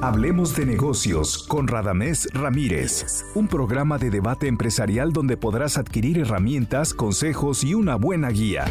[0.00, 6.94] Hablemos de negocios con Radamés Ramírez, un programa de debate empresarial donde podrás adquirir herramientas,
[6.94, 8.66] consejos y una buena guía.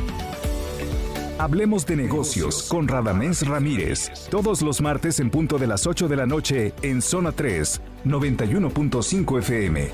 [1.38, 6.16] Hablemos de negocios con Radamés Ramírez, todos los martes en punto de las 8 de
[6.16, 9.90] la noche en Zona 3, 91.5 FM.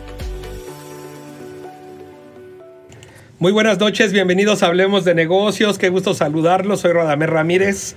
[3.39, 7.95] Muy buenas noches, bienvenidos a Hablemos de Negocios, qué gusto saludarlos, soy Radamés Ramírez.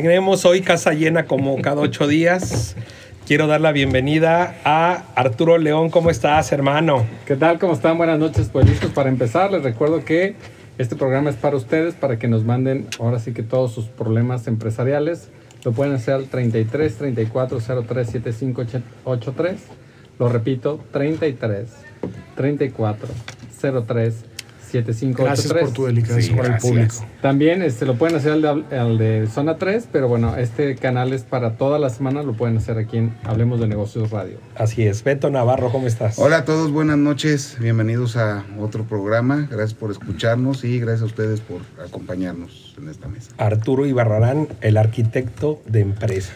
[0.00, 2.76] Tenemos hoy casa llena como cada ocho días.
[3.26, 5.90] Quiero dar la bienvenida a Arturo León.
[5.90, 7.04] ¿Cómo estás, hermano?
[7.26, 7.58] ¿Qué tal?
[7.58, 7.98] ¿Cómo están?
[7.98, 8.48] Buenas noches.
[8.50, 9.52] Pues listos para empezar.
[9.52, 10.34] Les recuerdo que
[10.78, 14.46] este programa es para ustedes, para que nos manden ahora sí que todos sus problemas
[14.46, 15.28] empresariales.
[15.62, 18.62] Lo pueden hacer al 33 34 03 75
[19.04, 19.60] 83.
[20.18, 21.68] Lo repito, 33
[22.34, 23.08] 34
[23.86, 24.24] 03
[24.80, 26.94] Gracias por tu delicadeza para el público.
[27.20, 31.56] También este, lo pueden hacer al de, Zona 3, pero bueno, este canal es para
[31.56, 34.38] toda la semana, lo pueden hacer aquí en Hablemos de Negocios Radio.
[34.56, 35.04] Así es.
[35.04, 36.18] Beto Navarro, ¿cómo estás?
[36.18, 37.56] Hola a todos, buenas noches.
[37.60, 39.46] Bienvenidos a otro programa.
[39.50, 43.32] Gracias por escucharnos y gracias a ustedes por acompañarnos en esta mesa.
[43.38, 46.34] Arturo Ibarrarán, el arquitecto de empresas.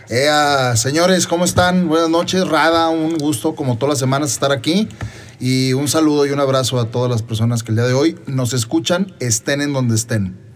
[0.78, 1.88] señores, ¿cómo están?
[1.88, 2.46] Buenas noches.
[2.46, 4.88] Rada, un gusto como todas las semanas estar aquí.
[5.38, 8.18] Y un saludo y un abrazo a todas las personas que el día de hoy
[8.26, 10.46] nos escuchan, estén en donde estén.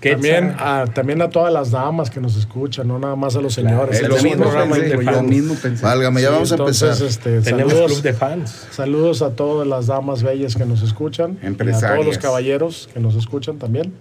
[0.00, 3.54] También a, también a todas las damas que nos escuchan, no nada más a los
[3.54, 3.98] señores.
[3.98, 6.90] Claro, mismo programa mismo Válgame, ya vamos a empezar.
[7.02, 8.66] Este, Tenemos saludos, club de fans.
[8.70, 11.38] Saludos a todas las damas bellas que nos escuchan.
[11.42, 13.94] Y a todos los caballeros que nos escuchan también.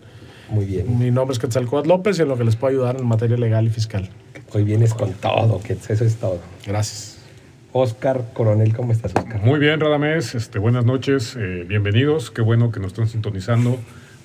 [0.49, 0.99] Muy bien.
[0.99, 3.65] Mi nombre es Quetzalcóatl López y en lo que les puedo ayudar en materia legal
[3.65, 4.09] y fiscal.
[4.53, 6.39] Hoy vienes con todo, que eso es todo.
[6.67, 7.14] Gracias.
[7.77, 9.41] Oscar Coronel, ¿cómo estás, Oscar?
[9.43, 10.33] Muy bien, Radamés.
[10.33, 12.31] Este, buenas noches, eh, bienvenidos.
[12.31, 13.77] Qué bueno que nos estén sintonizando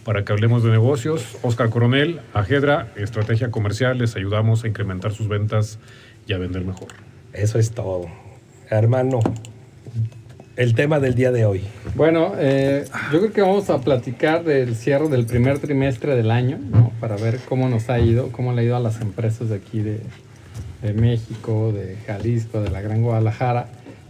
[0.04, 1.36] para que hablemos de negocios.
[1.42, 5.80] Oscar Coronel, Ajedra, Estrategia Comercial, les ayudamos a incrementar sus ventas
[6.28, 6.90] y a vender mejor.
[7.32, 8.06] Eso es todo.
[8.68, 9.18] Hermano,
[10.54, 11.62] el tema del día de hoy.
[11.96, 16.56] Bueno, eh, yo creo que vamos a platicar del cierre del primer trimestre del año,
[16.70, 16.92] ¿no?
[17.00, 19.80] Para ver cómo nos ha ido, cómo le ha ido a las empresas de aquí
[19.80, 19.98] de,
[20.82, 23.66] de México, de Jalisco, de la Gran Guadalajara.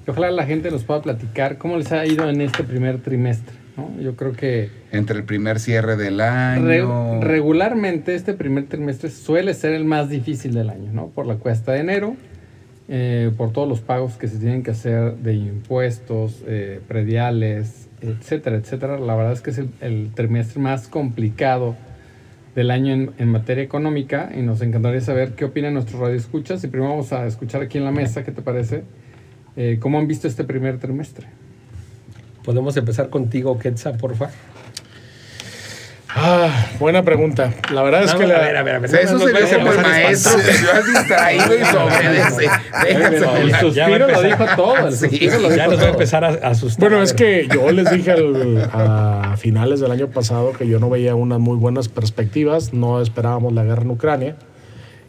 [0.07, 3.55] Y ojalá la gente nos pueda platicar cómo les ha ido en este primer trimestre.
[3.77, 4.01] ¿no?
[4.01, 4.71] Yo creo que...
[4.93, 7.21] Entre el primer cierre del año...
[7.21, 11.09] regularmente este primer trimestre suele ser el más difícil del año, ¿no?
[11.09, 12.17] Por la cuesta de enero,
[12.89, 18.57] eh, por todos los pagos que se tienen que hacer de impuestos, eh, prediales, etcétera,
[18.57, 18.99] etcétera.
[18.99, 21.77] La verdad es que es el, el trimestre más complicado
[22.55, 26.63] del año en, materia económica y nos encantaría saber qué opinan nuestros radioescuchas.
[26.65, 28.85] Y primero vamos a escuchar aquí en la mesa, ¿qué te parece?
[29.57, 31.27] Eh, ¿Cómo han visto este primer trimestre?
[32.45, 34.35] Podemos empezar contigo, Quetzal, por favor.
[36.15, 37.53] Ah, buena pregunta.
[37.73, 38.37] La verdad es que la...
[38.37, 38.95] A ver, a ver, a ver.
[38.95, 44.45] Eso se dice por maestro que yo has distraído y sobre El suspiro lo dijo
[44.57, 44.89] todo.
[44.89, 46.89] El suspiro lo ya nos va a empezar a asustar.
[46.89, 48.15] Bueno, es que yo les dije
[48.73, 52.73] a finales del año pasado que yo no veía unas muy buenas perspectivas.
[52.73, 54.37] No esperábamos la guerra en Ucrania.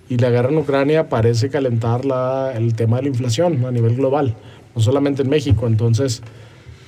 [0.08, 3.96] Y la guerra en Ucrania parece calentar la, el tema de la inflación a nivel
[3.96, 4.36] global,
[4.76, 5.68] no solamente en México.
[5.68, 6.22] Entonces,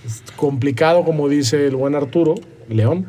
[0.06, 2.36] es complicado, como dice el buen Arturo
[2.68, 3.08] León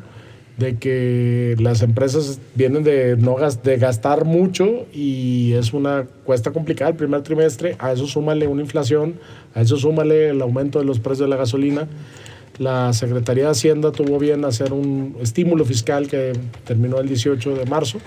[0.56, 6.96] de que las empresas vienen de, no gastar mucho y es una cuesta complicada el
[6.96, 7.76] primer trimestre.
[7.78, 9.14] A eso súmale una inflación,
[9.54, 11.88] a eso súmale el aumento de los precios de la gasolina.
[12.58, 16.32] La Secretaría de Hacienda tuvo bien hacer un estímulo fiscal que
[16.64, 17.98] terminó el 18 de marzo,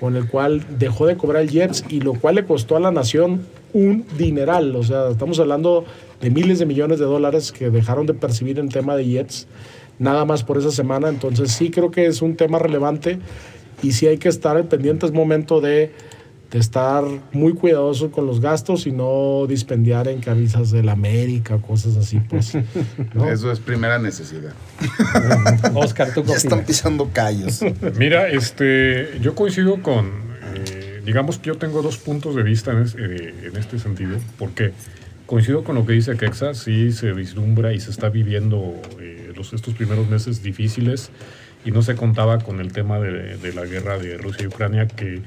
[0.00, 2.90] con el cual dejó de cobrar el IEPS y lo cual le costó a la
[2.92, 3.42] nación
[3.74, 4.74] un dineral.
[4.74, 5.84] O sea, estamos hablando
[6.22, 9.46] de miles de millones de dólares que dejaron de percibir en tema de IEPS
[9.98, 11.08] nada más por esa semana.
[11.08, 13.18] Entonces sí creo que es un tema relevante
[13.82, 15.06] y sí hay que estar al pendiente.
[15.06, 15.92] Es momento de,
[16.52, 21.96] estar muy cuidadoso con los gastos y no dispendiar en camisas de la América, cosas
[21.96, 22.20] así.
[22.20, 22.54] Pues,
[23.28, 24.52] Eso es primera necesidad.
[25.74, 27.60] Oscar, tú ya están pisando callos.
[27.98, 30.12] Mira, este, yo coincido con,
[30.54, 34.16] eh, digamos que yo tengo dos puntos de vista en, eh, en este sentido.
[34.38, 34.70] ¿Por qué?
[35.26, 39.52] Coincido con lo que dice Kexa, sí se vislumbra y se está viviendo eh, los,
[39.52, 41.10] estos primeros meses difíciles
[41.64, 45.22] y no se contaba con el tema de, la guerra de Rusia y Ucrania que,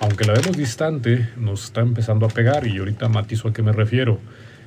[0.00, 3.72] aunque la vemos distante, nos está empezando a pegar y ahorita matizo a qué me
[3.72, 4.20] refiero.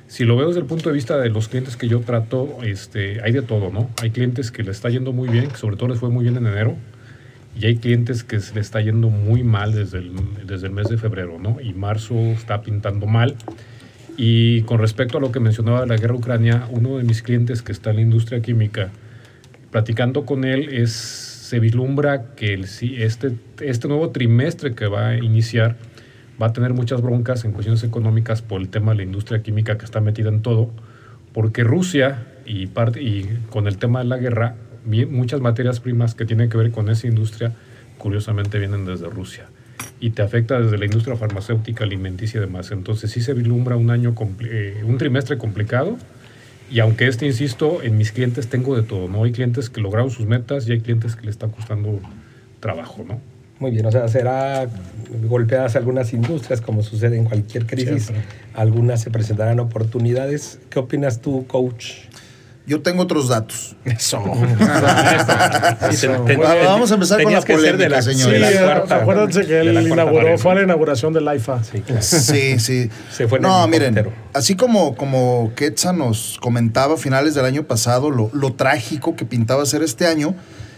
[0.06, 3.22] Si lo veo desde el punto de vista de los clientes que yo trato, este,
[3.22, 3.90] hay de todo, ¿no?
[4.02, 6.36] Hay clientes que le está yendo muy bien, que sobre todo les fue muy bien
[6.36, 6.76] en enero,
[7.58, 10.12] y hay clientes que se le está yendo muy mal desde el,
[10.46, 11.58] desde el mes de febrero, ¿no?
[11.60, 13.36] Y marzo está pintando mal.
[14.16, 17.62] Y con respecto a lo que mencionaba de la guerra ucrania, uno de mis clientes
[17.62, 18.90] que está en la industria química,
[19.70, 25.16] platicando con él, es, se vislumbra que el, este, este nuevo trimestre que va a
[25.16, 25.76] iniciar
[26.40, 29.78] va a tener muchas broncas en cuestiones económicas por el tema de la industria química
[29.78, 30.70] que está metida en todo,
[31.32, 36.24] porque Rusia y, parte, y con el tema de la guerra, muchas materias primas que
[36.24, 37.52] tienen que ver con esa industria,
[37.98, 39.46] curiosamente vienen desde Rusia.
[40.04, 42.70] Y te afecta desde la industria farmacéutica, alimenticia y demás.
[42.72, 45.96] Entonces sí se vislumbra un año, eh, un trimestre complicado.
[46.70, 49.24] Y aunque este, insisto, en mis clientes tengo de todo, ¿no?
[49.24, 52.00] Hay clientes que lograron sus metas y hay clientes que le está costando
[52.60, 53.18] trabajo, ¿no?
[53.60, 54.68] Muy bien, o sea, será
[55.22, 58.04] golpeadas algunas industrias, como sucede en cualquier crisis.
[58.04, 58.26] Siempre.
[58.52, 60.58] Algunas se presentarán oportunidades.
[60.68, 61.92] ¿Qué opinas tú, coach?
[62.66, 63.76] Yo tengo otros datos.
[63.84, 64.20] Eso.
[64.24, 64.56] Bueno,
[66.64, 68.32] vamos a empezar con la ser de polémica, la- señores.
[68.32, 71.62] de la Sí, cuarta- acuérdense que él inauguró, fue a la inauguración del IFA.
[71.64, 72.02] Sí, claro.
[72.02, 72.90] Sí, sí.
[73.12, 74.24] Se fue en no, el miren, helicóptero.
[74.32, 79.24] así como, como Quetza nos comentaba a finales del año pasado lo, lo trágico que
[79.24, 80.34] pintaba ser este año,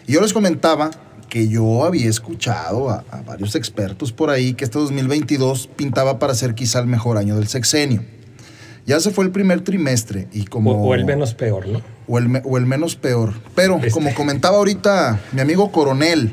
[0.06, 0.90] y yo les comentaba
[1.28, 6.34] que yo había escuchado a, a varios expertos por ahí que este 2022 pintaba para
[6.34, 8.02] ser quizá el mejor año del sexenio.
[8.86, 10.70] Ya se fue el primer trimestre y como...
[10.72, 11.82] O, o el menos peor, ¿no?
[12.06, 13.34] o el, o el menos peor.
[13.54, 13.90] Pero, Este.
[13.90, 16.32] como comentaba ahorita mi amigo Coronel,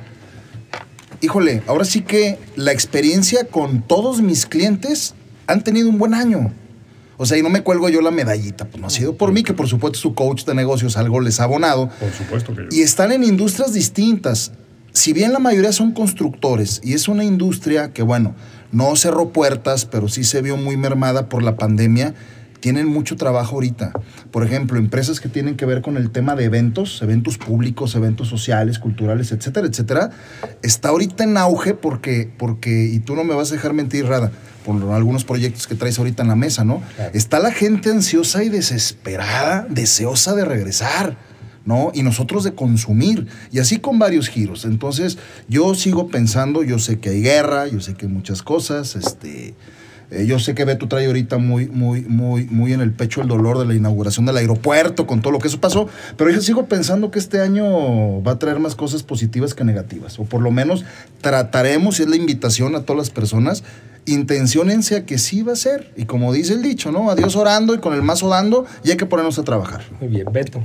[1.21, 5.15] híjole, ahora sí que la experiencia con todos mis clientes
[5.47, 6.53] han tenido un buen año.
[7.17, 9.43] O sea, y no me cuelgo yo la medallita, pues no ha sido por mí,
[9.43, 11.89] que por supuesto su coach de negocios algo les ha abonado.
[11.99, 12.67] Por supuesto que yo.
[12.71, 14.51] Y están en industrias distintas.
[14.91, 18.35] Si bien la mayoría son constructores y es una industria que, bueno,
[18.71, 22.13] no cerró puertas, pero sí se vio muy mermada por la pandemia,
[22.63, 23.91] tienen mucho trabajo ahorita.
[24.31, 28.29] Por ejemplo, empresas que tienen que ver con el tema de eventos, eventos públicos, eventos
[28.29, 30.11] sociales, culturales, etcétera, etcétera,
[30.61, 34.31] está ahorita en auge porque, porque y tú no me vas a dejar mentir, Rada,
[34.63, 36.81] por algunos proyectos que traes ahorita en la mesa, ¿no?
[36.95, 37.11] Claro.
[37.13, 41.17] Está la gente ansiosa y desesperada, deseosa de regresar.
[41.65, 41.91] ¿no?
[41.93, 44.65] Y nosotros de consumir, y así con varios giros.
[44.65, 45.17] Entonces,
[45.47, 49.53] yo sigo pensando, yo sé que hay guerra, yo sé que hay muchas cosas, este,
[50.13, 53.27] eh, yo sé que Beto trae ahorita muy, muy, muy, muy en el pecho el
[53.27, 55.87] dolor de la inauguración del aeropuerto, con todo lo que eso pasó,
[56.17, 60.19] pero yo sigo pensando que este año va a traer más cosas positivas que negativas,
[60.19, 60.85] o por lo menos
[61.21, 63.63] trataremos, y es la invitación a todas las personas,
[64.05, 67.09] intenciónense a que sí va a ser, y como dice el dicho, ¿no?
[67.09, 69.81] Adiós orando y con el mazo dando, y hay que ponernos a trabajar.
[69.99, 70.63] Muy bien, Beto.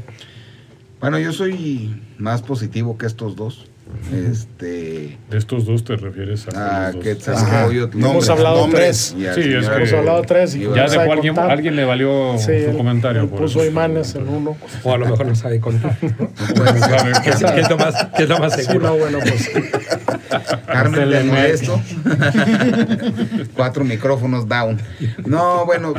[1.01, 3.67] Bueno, yo soy más positivo que estos dos.
[4.13, 5.19] Este.
[5.31, 7.05] De estos dos te refieres a A los dos.
[7.05, 7.99] Quetzalcóyotl.
[7.99, 9.13] Nombres, Hemos hablado nombres.
[9.13, 9.35] al Sí, es
[9.69, 11.51] que- Hemos hablado tres y Ya no dejó alguien, contar.
[11.51, 13.23] alguien le valió Sí, su él- comentario.
[13.23, 13.71] él por puso eso.
[13.71, 14.57] imanes en uno.
[14.85, 15.97] O a lo mejor no sabe contar.
[16.03, 16.09] ¿no?
[16.55, 17.13] No sabe.
[17.23, 18.87] ¿Qué, es- qué es lo más, qué es lo más Sí, seguro?
[18.89, 19.51] no, bueno, pues.
[20.67, 21.33] Carmen de Telemed.
[21.33, 21.81] Modesto.
[23.55, 24.79] Cuatro micrófonos down.
[25.27, 25.95] No, bueno,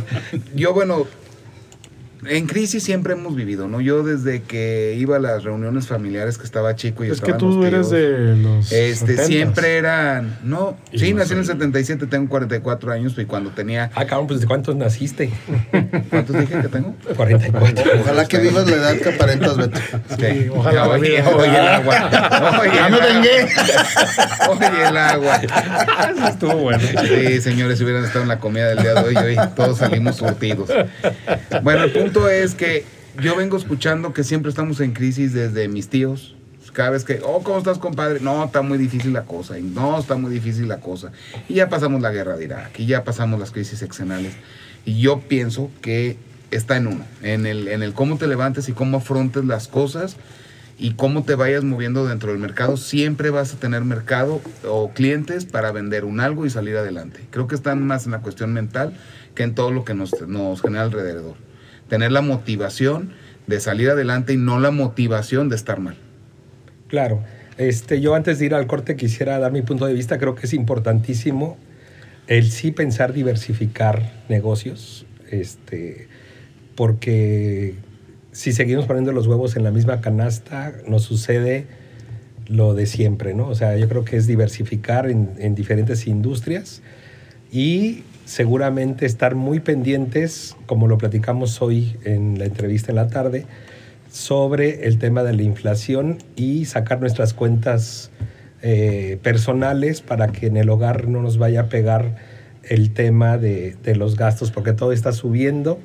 [0.56, 1.06] yo, bueno,
[2.26, 3.80] en crisis siempre hemos vivido, ¿no?
[3.82, 7.50] Yo desde que iba a las reuniones familiares que estaba chico y Es que tú
[7.56, 8.72] los eres de los.
[8.72, 9.26] Este, 70s.
[9.26, 10.38] siempre eran.
[10.44, 13.90] No, Y sí, no nací en el soy- 77, tengo 44 años y cuando tenía.
[13.96, 15.30] Ah, cabrón, pues ¿de cuántos naciste?
[16.10, 16.96] ¿Cuántos dije que tengo?
[17.16, 17.84] 44.
[18.02, 19.80] Ojalá que vivas la edad que aparentas, Beto.
[20.20, 22.60] Sí, ojalá la Oye, oye el agua.
[22.62, 23.14] Oye, Ya me el agua.
[23.14, 23.48] vengué.
[24.50, 25.36] Oye el agua.
[25.38, 26.84] Eso estuvo bueno.
[27.08, 30.18] Sí, señores, si hubieran estado en la comida del día de hoy, hoy todos salimos
[30.18, 30.70] surtidos.
[31.64, 32.86] Bueno, el punto es que
[33.22, 36.36] yo vengo escuchando que siempre estamos en crisis desde mis tíos.
[36.74, 38.20] Cada vez que, oh, ¿cómo estás, compadre?
[38.20, 39.60] No, está muy difícil la cosa.
[39.60, 41.12] Y no, está muy difícil la cosa.
[41.48, 42.80] Y ya pasamos la guerra de Irak.
[42.80, 44.34] Y ya pasamos las crisis seccionales.
[44.86, 46.18] Y yo pienso que
[46.52, 47.06] está en uno.
[47.22, 50.18] En el, en el cómo te levantes y cómo afrontes las cosas
[50.78, 55.46] y cómo te vayas moviendo dentro del mercado, siempre vas a tener mercado o clientes
[55.46, 57.28] para vender un algo y salir adelante.
[57.32, 58.94] Creo que están más en la cuestión mental
[59.36, 61.49] que en todo lo que nos, nos genera alrededor.
[61.90, 63.12] Tener la motivación
[63.48, 65.96] de salir adelante y no la motivación de estar mal.
[66.88, 67.22] Claro.
[67.58, 70.18] Este, yo antes de ir al corte quisiera dar mi punto de vista.
[70.18, 71.58] Creo que es importantísimo
[72.28, 75.06] el sí pensar diversificar negocios.
[75.30, 76.08] Este,
[76.76, 77.76] porque
[78.32, 81.68] si seguimos poniendo los huevos en la misma canasta, nos sucede
[82.48, 83.48] lo de siempre, ¿no?
[83.48, 86.82] O sea, yo creo que es diversificar en, en diferentes industrias
[87.52, 93.48] y seguramente estar muy pendientes, como lo platicamos hoy en la entrevista en la tarde,
[94.12, 98.12] sobre el tema de la inflación y sacar nuestras cuentas
[98.62, 102.18] eh, personales para que en el hogar no nos vaya a pegar
[102.62, 105.80] el tema de, de los gastos, porque todo está subiendo.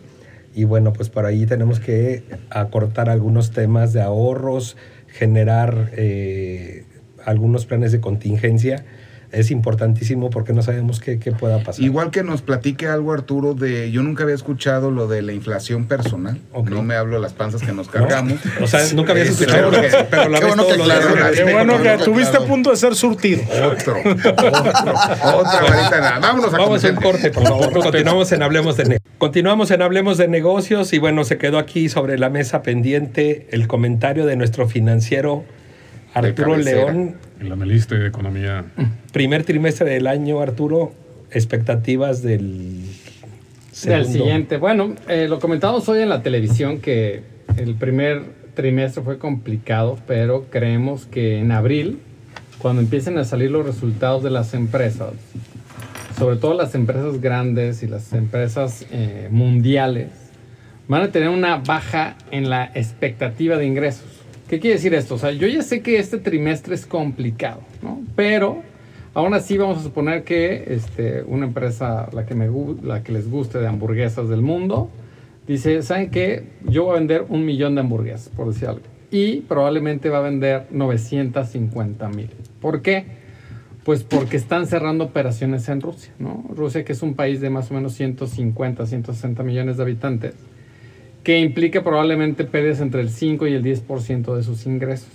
[0.54, 4.76] Y bueno, pues por ahí tenemos que acortar algunos temas de ahorros,
[5.08, 6.84] generar eh,
[7.24, 8.84] algunos planes de contingencia
[9.34, 11.84] es importantísimo porque no sabemos qué, qué pueda pasar.
[11.84, 15.86] Igual que nos platique algo Arturo de, yo nunca había escuchado lo de la inflación
[15.86, 18.38] personal, no me hablo de las panzas que nos cargamos.
[18.60, 21.34] O sea, nunca habías escuchado, pero, pero la qué bueno que aclararon.
[21.34, 22.44] Qué bueno que Claro, claro.
[22.44, 23.42] a punto de ser surtido.
[23.42, 26.18] Otro, otro, otra varita de nada.
[26.18, 27.72] Vámonos a Vamos a un corte, por favor.
[27.82, 29.14] Continuamos en Hablemos de Negocios.
[29.18, 33.66] Continuamos en Hablemos de Negocios y bueno, se quedó aquí sobre la mesa pendiente el
[33.68, 35.44] comentario de nuestro financiero
[36.14, 36.56] Arturo.
[36.56, 37.16] León.
[37.40, 38.64] El analista de economía.
[39.12, 40.92] Primer trimestre del año, Arturo,
[41.30, 42.82] expectativas del
[43.72, 44.04] segundo.
[44.04, 44.56] Del siguiente.
[44.56, 47.22] Bueno, eh, lo comentamos hoy en la televisión que
[47.56, 48.22] el primer
[48.54, 51.98] trimestre fue complicado, pero creemos que en abril,
[52.58, 55.12] cuando empiecen a salir los resultados de las empresas,
[56.16, 60.10] sobre todo las empresas grandes y las empresas eh, mundiales,
[60.86, 64.13] van a tener una baja en la expectativa de ingresos.
[64.54, 65.16] ¿Qué quiere decir esto?
[65.16, 68.00] O sea, yo ya sé que este trimestre es complicado, ¿no?
[68.14, 68.62] Pero
[69.12, 72.48] aún así vamos a suponer que este, una empresa, la que, me,
[72.84, 74.90] la que les guste de hamburguesas del mundo,
[75.48, 76.44] dice, ¿saben qué?
[76.68, 78.82] Yo voy a vender un millón de hamburguesas, por decir algo.
[79.10, 82.30] Y probablemente va a vender 950 mil.
[82.60, 83.06] ¿Por qué?
[83.82, 86.44] Pues porque están cerrando operaciones en Rusia, ¿no?
[86.54, 90.34] Rusia que es un país de más o menos 150, 160 millones de habitantes,
[91.24, 95.08] que implica probablemente pérdidas entre el 5 y el 10% de sus ingresos.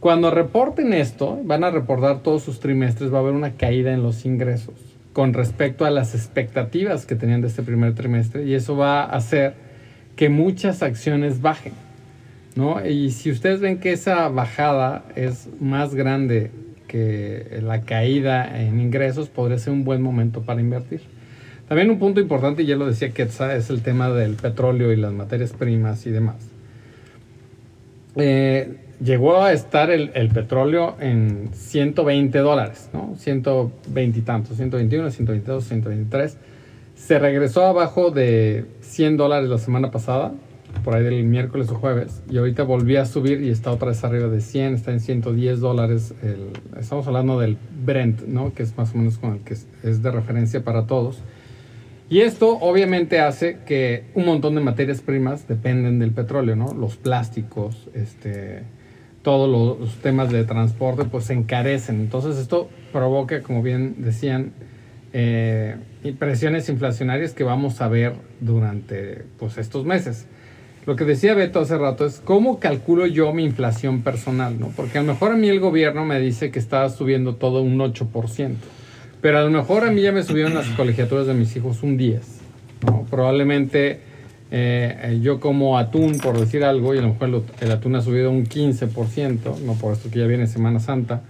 [0.00, 4.02] Cuando reporten esto, van a reportar todos sus trimestres, va a haber una caída en
[4.02, 4.74] los ingresos
[5.12, 9.16] con respecto a las expectativas que tenían de este primer trimestre y eso va a
[9.16, 9.54] hacer
[10.16, 11.72] que muchas acciones bajen.
[12.54, 12.84] ¿no?
[12.86, 16.50] Y si ustedes ven que esa bajada es más grande
[16.86, 21.02] que la caída en ingresos, podría ser un buen momento para invertir.
[21.68, 25.12] También un punto importante, ya lo decía Quetzal, es el tema del petróleo y las
[25.12, 26.36] materias primas y demás.
[28.16, 33.14] Eh, llegó a estar el, petróleo en 120 dólares, ¿no?
[33.18, 36.38] 120 y tantos, 121, 122, 123.
[36.94, 40.32] Se regresó abajo de 100 dólares la semana pasada,
[40.84, 44.02] por ahí del miércoles o jueves, y ahorita volvió a subir y está otra vez
[44.04, 46.14] arriba de 100, está en 110 dólares.
[46.80, 48.54] estamos hablando del Brent, ¿no?
[48.54, 51.22] Que es más o menos con el que es, es de referencia para todos.
[52.10, 56.72] Y esto obviamente hace que un montón de materias primas dependen del petróleo, ¿no?
[56.72, 58.62] Los plásticos, este,
[59.22, 62.00] todos los, temas de transporte, pues se encarecen.
[62.00, 64.52] Entonces esto provoca, como bien decían,
[65.12, 65.76] eh,
[66.18, 70.26] presiones inflacionarias que vamos a ver durante pues, estos meses.
[70.86, 74.68] Lo que decía Beto hace rato es cómo calculo yo mi inflación personal, ¿no?
[74.74, 77.76] Porque a lo mejor a mí el gobierno me dice que está subiendo todo un
[77.78, 78.54] 8%,
[79.20, 81.98] pero a lo mejor a mí ya me subieron las colegiaturas de mis hijos un
[81.98, 82.20] 10%,
[82.86, 83.06] ¿no?
[83.10, 84.00] Probablemente
[84.50, 88.00] eh, yo como atún, por decir algo, y a lo mejor el, el atún ha
[88.02, 91.22] subido un 15%, no por esto que ya viene Semana Santa,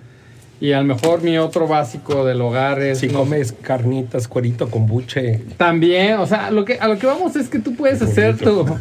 [0.60, 2.98] y a lo mejor mi otro básico del hogar es...
[2.98, 5.40] Si no comes carnitas, cuerito con buche.
[5.56, 8.64] también, o sea, lo que, a lo que vamos es que tú puedes hacer tu,
[8.64, 8.72] tu,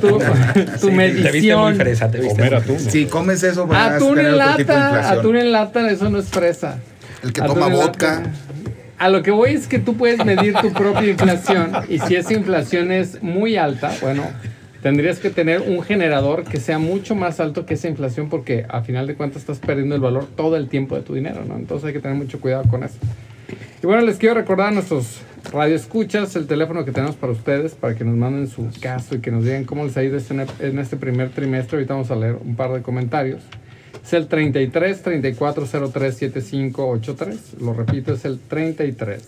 [0.00, 1.76] tu Sí, Te viste muy medición.
[1.76, 2.78] fresa, te viste Comer atún.
[2.78, 5.18] Si comes eso, vas a Atún tener en otro tipo de lata, inflación.
[5.18, 6.78] atún en lata, eso no es fresa.
[7.24, 8.22] El que toma vodka.
[8.98, 12.32] A lo que voy es que tú puedes medir tu propia inflación y si esa
[12.32, 14.22] inflación es muy alta, bueno,
[14.82, 18.82] tendrías que tener un generador que sea mucho más alto que esa inflación porque a
[18.82, 21.56] final de cuentas estás perdiendo el valor todo el tiempo de tu dinero, ¿no?
[21.56, 22.94] Entonces hay que tener mucho cuidado con eso.
[23.82, 25.20] Y bueno, les quiero recordar a nuestros
[25.52, 29.30] radioescuchas el teléfono que tenemos para ustedes para que nos manden su caso y que
[29.30, 31.78] nos digan cómo les ha ido este- en este primer trimestre.
[31.78, 33.42] Ahorita vamos a leer un par de comentarios.
[34.04, 37.54] Es el 33 34 03 75 83.
[37.60, 39.22] Lo repito, es el 33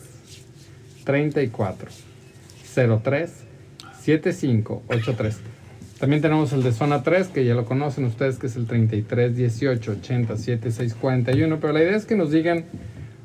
[1.05, 1.91] 34
[3.03, 3.31] 03
[4.03, 5.39] 75 83.
[5.99, 9.35] También tenemos el de zona 3, que ya lo conocen ustedes, que es el 33
[9.35, 11.59] 18 80 76 41.
[11.59, 12.67] Pero la idea es que nos digan,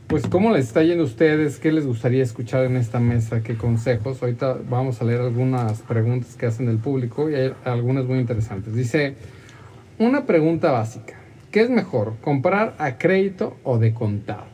[0.08, 3.56] pues, cómo les está yendo a ustedes, qué les gustaría escuchar en esta mesa, qué
[3.56, 4.22] consejos.
[4.22, 8.74] Ahorita vamos a leer algunas preguntas que hacen del público y hay algunas muy interesantes.
[8.74, 9.16] Dice,
[10.00, 11.21] una pregunta básica.
[11.52, 14.46] ¿Qué es mejor, comprar a crédito o de contado?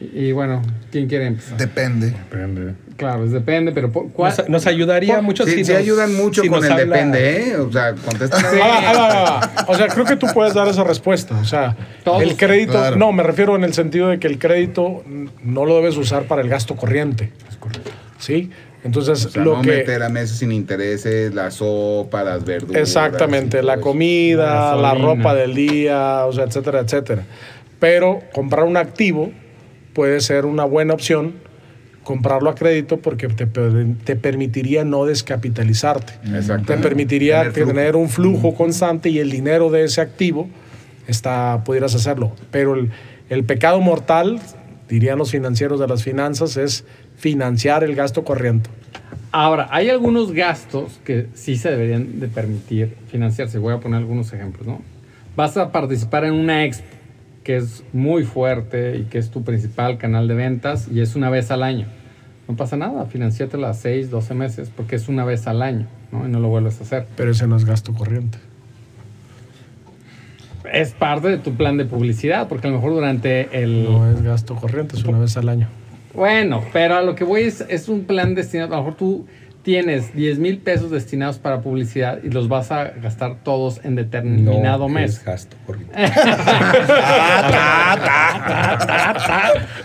[0.00, 1.58] Y, y bueno, ¿quién quiere empezar?
[1.58, 2.10] Depende.
[2.10, 2.74] Depende.
[2.96, 4.32] Claro, es depende, pero ¿por ¿cuál?
[4.36, 6.84] Nos, nos ayudaría Por- mucho Sí, si sí nos- ayudan mucho si con el habla-
[6.84, 7.56] depende, ¿eh?
[7.56, 8.40] O sea, contestan.
[8.40, 8.58] Sí.
[8.62, 9.64] Ah, ah, ah, ah.
[9.68, 11.38] O sea, creo que tú puedes dar esa respuesta.
[11.38, 12.96] O sea, Todos, el crédito, claro.
[12.96, 15.04] no, me refiero en el sentido de que el crédito
[15.42, 17.30] no lo debes usar para el gasto corriente.
[18.18, 18.50] ¿Sí?
[18.84, 19.68] Entonces, O sea, lo no que.
[19.68, 22.82] meter a meses sin intereses, la sopa, las verduras.
[22.82, 23.82] Exactamente, la eso.
[23.82, 27.22] comida, la ropa del día, o sea, etcétera, etcétera.
[27.78, 29.30] Pero comprar un activo
[29.92, 31.34] puede ser una buena opción,
[32.02, 36.14] comprarlo a crédito porque te, te permitiría no descapitalizarte.
[36.36, 36.74] Exactamente.
[36.76, 37.98] Te permitiría Tener tener, flujo.
[37.98, 40.48] un flujo constante y el dinero de ese activo
[41.06, 42.32] está, pudieras hacerlo.
[42.50, 42.90] Pero el,
[43.28, 44.40] El pecado mortal,
[44.88, 46.84] dirían los financieros de las finanzas, es
[47.22, 48.68] financiar el gasto corriente.
[49.30, 53.58] Ahora, hay algunos gastos que sí se deberían de permitir financiarse.
[53.58, 54.82] Voy a poner algunos ejemplos, ¿no?
[55.36, 56.84] Vas a participar en una expo
[57.44, 61.30] que es muy fuerte y que es tu principal canal de ventas y es una
[61.30, 61.86] vez al año.
[62.48, 66.26] No pasa nada, financiátela a 6, 12 meses porque es una vez al año, ¿no?
[66.26, 67.06] Y no lo vuelves a hacer.
[67.16, 68.38] Pero ese no es gasto corriente.
[70.72, 73.84] Es parte de tu plan de publicidad porque a lo mejor durante el...
[73.84, 75.68] No es gasto corriente, es una vez al año.
[76.14, 78.74] Bueno, pero a lo que voy es, es un plan destinado.
[78.74, 79.26] A lo mejor tú
[79.62, 84.80] tienes 10 mil pesos destinados para publicidad y los vas a gastar todos en determinado
[84.80, 85.12] no mes.
[85.18, 85.56] Es gasto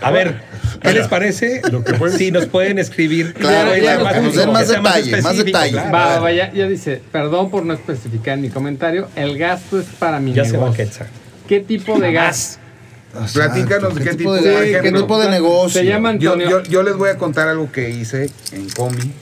[0.02, 0.34] a ver,
[0.82, 1.62] ¿qué les parece?
[1.70, 3.34] Lo que puede- Si nos pueden escribir.
[3.34, 5.72] Claro, claro, ya, que nos den más detalle, más detalle.
[5.72, 5.92] claro.
[5.92, 9.86] Va, va, ya, ya dice, perdón por no especificar en mi comentario, el gasto es
[9.98, 10.84] para mi Ya se va negocio.
[10.84, 11.06] Quetzal.
[11.46, 12.60] ¿Qué tipo de gasto?
[13.14, 13.32] Exacto.
[13.54, 14.42] Platícanos qué tipo de-
[14.82, 15.80] qué tipo de negocio.
[15.80, 16.50] Se llama Yo, Antonio.
[16.50, 19.12] yo- yo les voy a contar algo que hice en Comi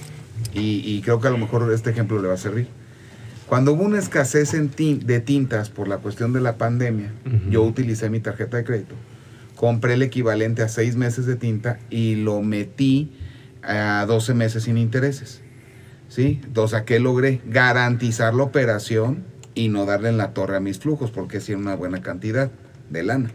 [0.55, 2.66] y, y creo que a lo mejor este ejemplo le va a servir.
[3.47, 7.12] Cuando hubo una escasez en tin- de tintas por la cuestión de la pandemia,
[7.49, 8.97] yo utilicé mi tarjeta de crédito,
[9.55, 13.12] compré el equivalente a seis meses de tinta y lo metí
[13.62, 15.43] a 12 meses sin intereses.
[16.09, 16.40] ¿Sí?
[16.45, 17.40] Entonces, ¿a qué logré?
[17.47, 19.25] Garantizar la operación
[19.55, 22.50] y no darle en la torre a mis flujos, porque sí era una buena cantidad
[22.90, 23.31] de lana.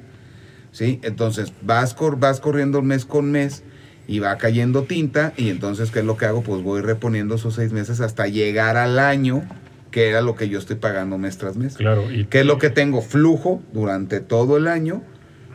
[0.71, 0.99] ¿Sí?
[1.03, 3.63] Entonces vas, cor- vas corriendo mes con mes
[4.07, 6.41] y va cayendo tinta y entonces, ¿qué es lo que hago?
[6.43, 9.43] Pues voy reponiendo esos seis meses hasta llegar al año,
[9.91, 11.75] que era lo que yo estoy pagando mes tras mes.
[11.77, 13.01] Claro, y ¿Qué es lo que tengo?
[13.01, 15.03] Flujo durante todo el año,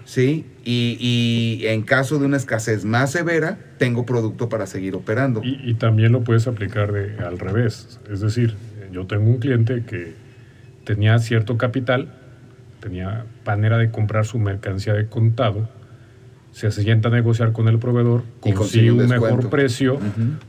[0.04, 0.46] ¿sí?
[0.64, 5.42] Y, y en caso de una escasez más severa, tengo producto para seguir operando.
[5.44, 7.98] Y, y también lo puedes aplicar de, al revés.
[8.10, 8.54] Es decir,
[8.92, 10.14] yo tengo un cliente que
[10.84, 12.12] tenía cierto capital,
[12.86, 15.68] tenía manera de comprar su mercancía de contado,
[16.52, 19.26] se sienta a negociar con el proveedor, Y consigue un descuento.
[19.26, 19.98] mejor precio,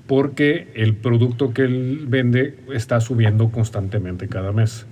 [0.05, 4.85] porque el producto que él vende está subiendo constantemente cada mes.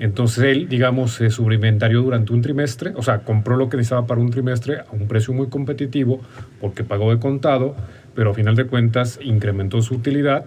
[0.00, 4.20] Entonces él, digamos, se sobreinventarió durante un trimestre, o sea, compró lo que necesitaba para
[4.20, 6.20] un trimestre a un precio muy competitivo
[6.60, 7.76] porque pagó de contado,
[8.14, 10.46] pero a final de cuentas incrementó su utilidad.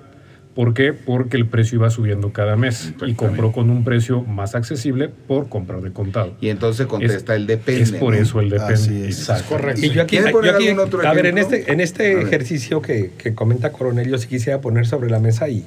[0.55, 0.91] ¿Por qué?
[0.91, 5.47] Porque el precio iba subiendo cada mes y compró con un precio más accesible por
[5.47, 6.35] comprar de contado.
[6.41, 7.81] Y entonces contesta Es- el depende.
[7.83, 8.19] Es por ¿no?
[8.19, 8.73] eso el depende.
[8.73, 9.19] Así es.
[9.19, 9.45] Exacto.
[9.55, 9.85] Correcto.
[9.85, 12.21] Y yo aquí, ¿Quiere yo poner aquí- algún otro a ver, en este, en este
[12.21, 15.63] ejercicio que, que comenta Coronel, yo sí quisiera poner sobre la mesa y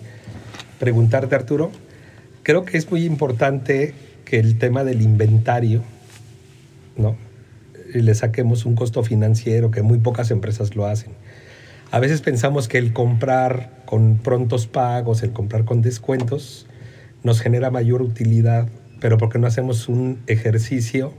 [0.78, 1.70] preguntarte, Arturo,
[2.42, 3.94] creo que es muy importante
[4.26, 5.82] que el tema del inventario,
[6.98, 7.16] ¿no?
[7.94, 11.12] Y le saquemos un costo financiero, que muy pocas empresas lo hacen.
[11.90, 16.66] A veces pensamos que el comprar con prontos pagos, el comprar con descuentos,
[17.22, 18.66] nos genera mayor utilidad,
[19.00, 21.12] pero ¿por qué no hacemos un ejercicio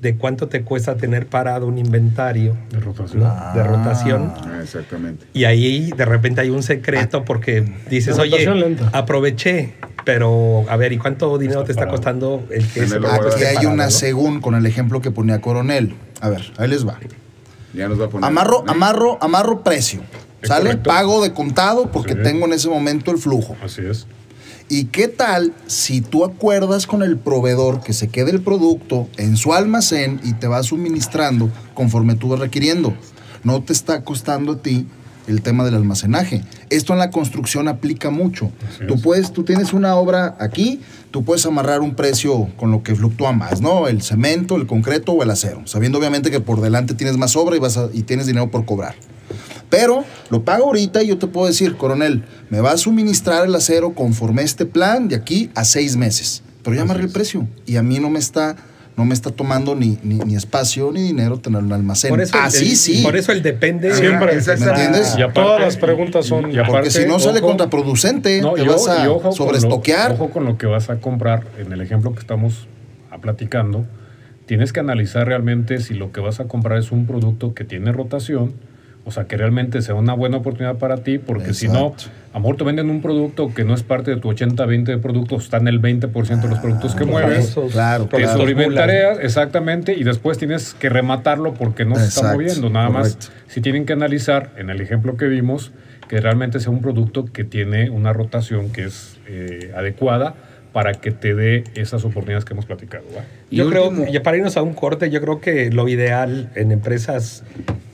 [0.00, 3.22] de cuánto te cuesta tener parado un inventario De rotación.
[3.22, 3.54] ¿no?
[3.54, 4.32] de rotación?
[4.36, 5.26] Ah, exactamente.
[5.32, 8.90] Y ahí de repente hay un secreto porque dices, oye, rotación lenta.
[8.92, 11.96] aproveché, pero a ver, ¿y cuánto dinero Está te está parado.
[11.96, 13.36] costando el que se Aquí guardado.
[13.36, 13.90] hay parado, una ¿no?
[13.92, 15.94] según con el ejemplo que ponía Coronel.
[16.20, 16.98] A ver, ahí les va.
[17.72, 18.26] Ya nos va a poner.
[18.28, 20.00] Amarro, amarro, amarro precio.
[20.42, 20.64] ¿Sale?
[20.70, 20.88] correcto.
[20.90, 23.56] Pago de contado porque tengo en ese momento el flujo.
[23.64, 24.06] Así es.
[24.68, 29.36] ¿Y qué tal si tú acuerdas con el proveedor que se quede el producto en
[29.36, 32.94] su almacén y te va suministrando conforme tú vas requiriendo?
[33.44, 34.86] No te está costando a ti
[35.26, 36.42] el tema del almacenaje.
[36.70, 38.50] Esto en la construcción aplica mucho.
[38.68, 39.02] Así Tú es.
[39.02, 43.32] puedes, tú tienes una obra aquí, tú puedes amarrar un precio con lo que fluctúa
[43.32, 43.88] más, ¿no?
[43.88, 47.56] El cemento, el concreto o el acero, sabiendo obviamente que por delante tienes más obra
[47.56, 48.94] y vas a- y tienes dinero por cobrar.
[49.72, 53.54] Pero lo pago ahorita y yo te puedo decir, coronel, me va a suministrar el
[53.54, 56.42] acero conforme a este plan de aquí a seis meses.
[56.62, 58.54] Pero ya amarré el precio y a mí no me está,
[58.98, 62.10] no me está tomando ni, ni, ni espacio ni dinero tenerlo en el almacén.
[62.10, 63.02] Por eso, el- Así el- sí.
[63.02, 63.94] Por eso el depende.
[63.94, 64.34] Siempre.
[64.34, 65.14] ¿Me entiendes?
[65.16, 68.52] Y aparte- Todas las preguntas son- y aparte, Porque si no sale ojo- contraproducente, No,
[68.52, 70.12] te vas a y ojo con lo- sobreestoquear.
[70.12, 71.44] Ojo con lo que vas a comprar.
[71.58, 72.68] En el ejemplo que estamos
[73.22, 73.86] platicando,
[74.44, 77.90] tienes que analizar realmente si lo que vas a comprar es un producto que tiene
[77.92, 78.52] rotación,
[79.04, 81.94] o sea, que realmente sea una buena oportunidad para ti, porque si no,
[82.32, 84.98] a lo mejor te venden un producto que no es parte de tu 80-20 de
[84.98, 87.50] productos, está en el 20% de los productos que mueves.
[87.50, 88.38] Esos Claro, Te claro.
[88.38, 92.70] sobreinventareas, exactamente, y después tienes que rematarlo porque no se está moviendo.
[92.70, 93.18] Nada correcto.
[93.18, 95.72] más, si tienen que analizar, en el ejemplo que vimos,
[96.08, 100.34] que realmente sea un producto que tiene una rotación que es eh, adecuada
[100.72, 103.04] para que te dé esas oportunidades que hemos platicado.
[103.50, 106.72] Yo creo, último- y para irnos a un corte, yo creo que lo ideal en
[106.72, 107.44] empresas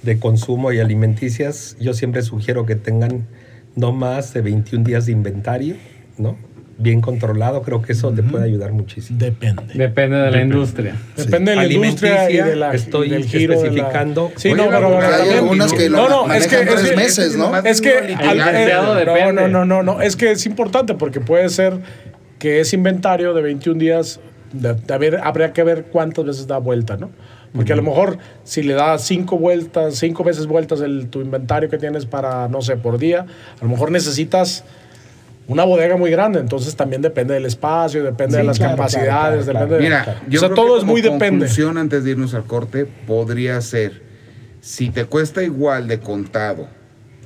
[0.02, 3.26] de consumo y alimenticias, yo siempre sugiero que tengan
[3.74, 5.74] no más de 21 días de inventario,
[6.16, 6.36] ¿no?
[6.80, 9.18] bien controlado, creo que eso te puede ayudar muchísimo.
[9.18, 9.64] Depende.
[9.74, 10.54] Depende de la Depende.
[10.54, 10.94] industria.
[11.16, 14.30] Depende de la industria y de la, estoy del giro de la- especificando.
[14.36, 16.94] Sí, Oye, no, pero, porque pero hay algunas que lo no, no, es que, tres
[16.96, 17.56] meses, ¿no?
[17.58, 19.32] Es que eh, depende.
[19.32, 21.78] no, no, no, no, es que es importante porque puede ser
[22.38, 24.20] que ese inventario de 21 días,
[24.52, 27.10] de, de haber- habría que ver cuántas veces da vuelta, ¿no?
[27.54, 31.68] Porque a lo mejor si le das cinco vueltas, cinco veces vueltas el, tu inventario
[31.70, 33.24] que tienes para, no sé, por día,
[33.58, 34.64] a lo mejor necesitas
[35.46, 39.66] una bodega muy grande, entonces también depende del espacio, depende de las claro, capacidades, claro,
[39.66, 41.48] claro, depende de- Mira, yo o sea, creo todo que es muy depende.
[41.78, 44.02] antes de irnos al corte, podría ser,
[44.60, 46.68] si te cuesta igual de contado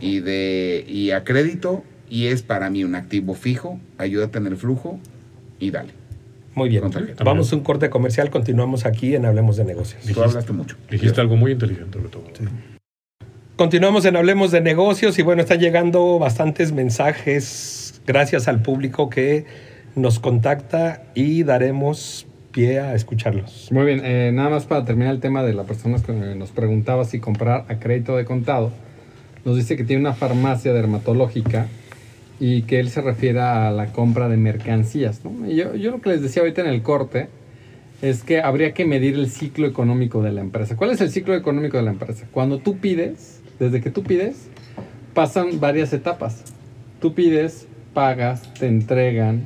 [0.01, 4.59] y de y a crédito, y es para mí un activo fijo, ayúdate en el
[4.59, 5.01] flujo
[5.59, 5.95] y dale.
[6.55, 6.83] Muy bien.
[7.25, 10.05] Vamos a un corte comercial, continuamos aquí en Hablemos de Negocios.
[10.13, 10.77] Tú hablaste mucho.
[10.91, 12.23] Dijiste algo muy inteligente, Beto.
[13.57, 19.47] Continuamos en Hablemos de Negocios y bueno, están llegando bastantes mensajes gracias al público que
[19.97, 23.73] nos contacta y daremos pie a escucharlos.
[23.73, 27.07] Muy bien, eh, nada más para terminar el tema de la persona que nos preguntaba
[27.07, 28.71] si comprar a crédito de contado.
[29.47, 31.69] Nos dice que tiene una farmacia dermatológica
[32.45, 35.25] y que él se refiere a la compra de mercancías.
[35.25, 35.49] ¿no?
[35.49, 37.29] Yo, yo lo que les decía ahorita en el corte
[38.03, 40.75] es que habría que medir el ciclo económico de la empresa.
[40.75, 42.27] ¿Cuál es el ciclo económico de la empresa?
[42.33, 44.49] Cuando tú pides, desde que tú pides,
[45.15, 46.43] pasan varias etapas.
[47.01, 49.45] Tú pides, pagas, te entregan,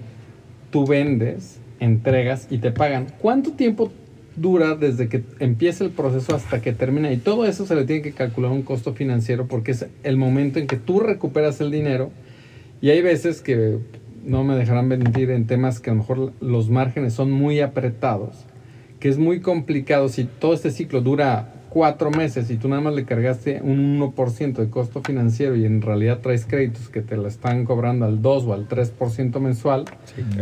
[0.71, 3.09] tú vendes, entregas y te pagan.
[3.19, 3.93] ¿Cuánto tiempo
[4.37, 7.13] dura desde que empieza el proceso hasta que termina?
[7.13, 10.59] Y todo eso se le tiene que calcular un costo financiero porque es el momento
[10.59, 12.11] en que tú recuperas el dinero.
[12.87, 13.81] Y hay veces que
[14.25, 18.45] no me dejarán mentir en temas que a lo mejor los márgenes son muy apretados,
[19.01, 20.09] que es muy complicado.
[20.09, 24.53] Si todo este ciclo dura cuatro meses y tú nada más le cargaste un 1%
[24.53, 28.45] de costo financiero y en realidad traes créditos que te la están cobrando al 2
[28.45, 29.87] o al 3% mensual,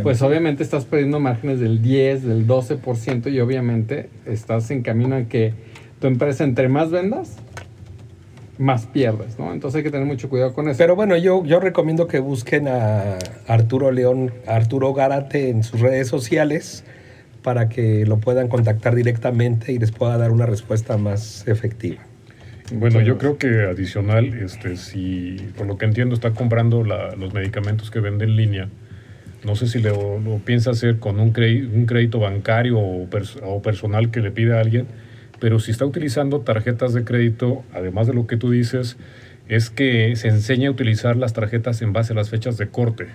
[0.03, 5.23] pues obviamente estás perdiendo márgenes del 10, del 12% y obviamente estás en camino a
[5.23, 5.55] que
[5.99, 7.37] tu empresa entre más vendas,
[8.57, 9.51] más pierdes, ¿no?
[9.53, 10.77] Entonces hay que tener mucho cuidado con eso.
[10.77, 16.07] Pero bueno, yo, yo recomiendo que busquen a Arturo León, Arturo Gárate en sus redes
[16.07, 16.83] sociales
[17.43, 22.01] para que lo puedan contactar directamente y les pueda dar una respuesta más efectiva.
[22.73, 27.31] Bueno, yo creo que adicional, este, si por lo que entiendo está comprando la- los
[27.33, 28.69] medicamentos que vende en línea,
[29.43, 33.39] no sé si lo, lo piensa hacer con un, crédito, un crédito bancario o, pers-
[33.43, 34.87] o personal que le pide a alguien,
[35.39, 38.97] pero si está utilizando tarjetas de crédito, además de lo que tú dices,
[39.47, 43.07] es que se enseña a utilizar las tarjetas en base a las fechas de corte,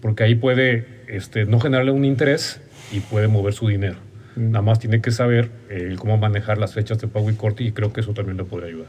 [0.00, 2.60] porque ahí puede este, no generarle un interés
[2.92, 3.96] y puede mover su dinero.
[4.36, 7.72] Nada más tiene que saber eh, cómo manejar las fechas de pago y corte y
[7.72, 8.88] creo que eso también le podría ayudar.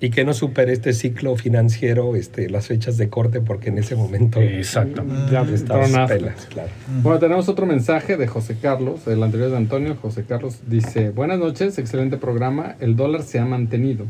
[0.00, 3.96] Y que no supere este ciclo financiero, este, las fechas de corte, porque en ese
[3.96, 5.32] momento Exactamente.
[5.32, 6.16] Ya estás tronaste.
[6.16, 6.68] pelas, claro.
[7.02, 9.96] Bueno, tenemos otro mensaje de José Carlos, el anterior de Antonio.
[10.00, 14.06] José Carlos dice, buenas noches, excelente programa, el dólar se ha mantenido,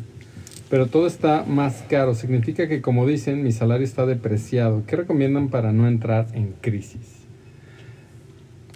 [0.70, 2.14] pero todo está más caro.
[2.14, 4.82] Significa que, como dicen, mi salario está depreciado.
[4.86, 7.23] ¿Qué recomiendan para no entrar en crisis?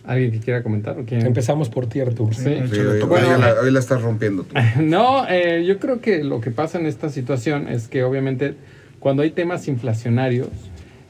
[0.08, 0.98] ¿Alguien que quiera comentar?
[0.98, 1.26] o quién?
[1.26, 2.32] Empezamos por ti, Arturo.
[2.32, 2.44] Sí.
[2.72, 4.54] Sí, hoy, Bueno, hoy la, hoy la estás rompiendo tú.
[4.80, 8.54] No, eh, yo creo que lo que pasa en esta situación es que obviamente
[9.00, 10.48] cuando hay temas inflacionarios,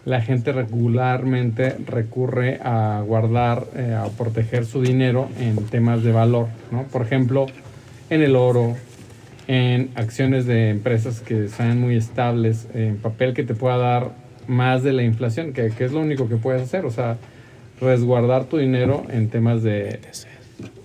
[0.04, 6.48] la gente regularmente recurre a guardar, eh, a proteger su dinero en temas de valor,
[6.72, 6.82] ¿no?
[6.84, 7.46] Por ejemplo,
[8.10, 8.74] en el oro,
[9.46, 14.10] en acciones de empresas que sean muy estables, en papel que te pueda dar
[14.48, 17.16] más de la inflación, que, que es lo único que puedes hacer, o sea,
[17.80, 20.00] resguardar tu dinero en temas de...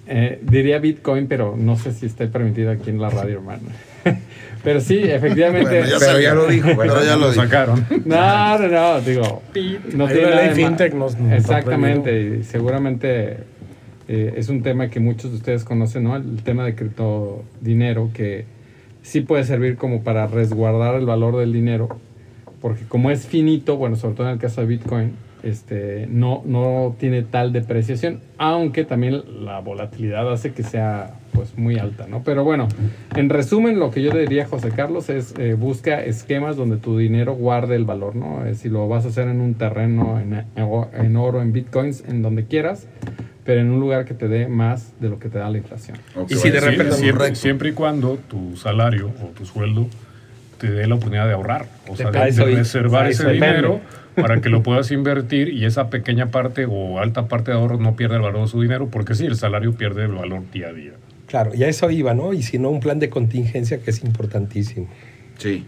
[0.07, 3.61] eh, diría Bitcoin, pero no sé si está permitido aquí en la radio, hermano.
[4.63, 5.69] pero sí, efectivamente...
[5.69, 6.29] Bueno, ya Pero sabía.
[6.29, 6.69] ya lo dijo.
[6.77, 7.41] Pero ya lo dijo.
[7.43, 7.85] sacaron.
[8.05, 9.41] No, no, no, digo,
[9.93, 13.37] no tiene nada ley fintech, nos- nos Exactamente, y seguramente
[14.07, 16.15] eh, es un tema que muchos de ustedes conocen, ¿no?
[16.15, 18.45] El tema de criptodinero, que
[19.01, 21.89] sí puede servir como para resguardar el valor del dinero,
[22.61, 26.95] porque como es finito, bueno, sobre todo en el caso de Bitcoin, este, no, no
[26.99, 32.21] tiene tal depreciación, aunque también la volatilidad hace que sea pues muy alta, ¿no?
[32.23, 32.67] Pero bueno,
[33.15, 37.33] en resumen, lo que yo diría José Carlos es eh, busca esquemas donde tu dinero
[37.33, 38.45] guarde el valor, ¿no?
[38.45, 42.21] Eh, si lo vas a hacer en un terreno, en, en oro, en bitcoins, en
[42.21, 42.87] donde quieras,
[43.43, 45.97] pero en un lugar que te dé más de lo que te da la inflación.
[46.15, 46.31] Ok.
[46.31, 47.39] Y si de Sí, repente- siempre, Correcto.
[47.39, 49.87] siempre y cuando tu salario o tu sueldo
[50.59, 53.81] te dé la oportunidad de ahorrar, o sea, de, de reservar ese dinero
[54.15, 57.95] para que lo puedas invertir y esa pequeña parte o alta parte de ahorro no
[57.95, 60.73] pierda el valor de su dinero, porque sí, el salario pierde el valor día a
[60.73, 60.93] día.
[61.27, 62.33] Claro, ya eso iba, ¿no?
[62.33, 64.87] Y si no, un plan de contingencia que es importantísimo.
[65.37, 65.65] Sí.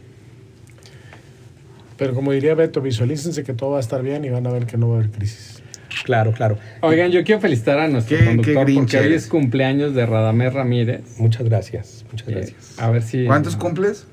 [1.97, 4.65] Pero como diría Beto, visualícense que todo va a estar bien y van a ver
[4.65, 5.63] que no va a haber crisis.
[6.03, 6.57] Claro, claro.
[6.81, 11.01] Oigan, yo quiero felicitar a nuestro Qué- conductor porque hoy es cumpleaños de Radamés Ramírez.
[11.17, 12.79] Muchas gracias, muchas Eh, gracias.
[12.79, 13.25] a ver si.
[13.25, 14.05] ¿Cuántos cumples?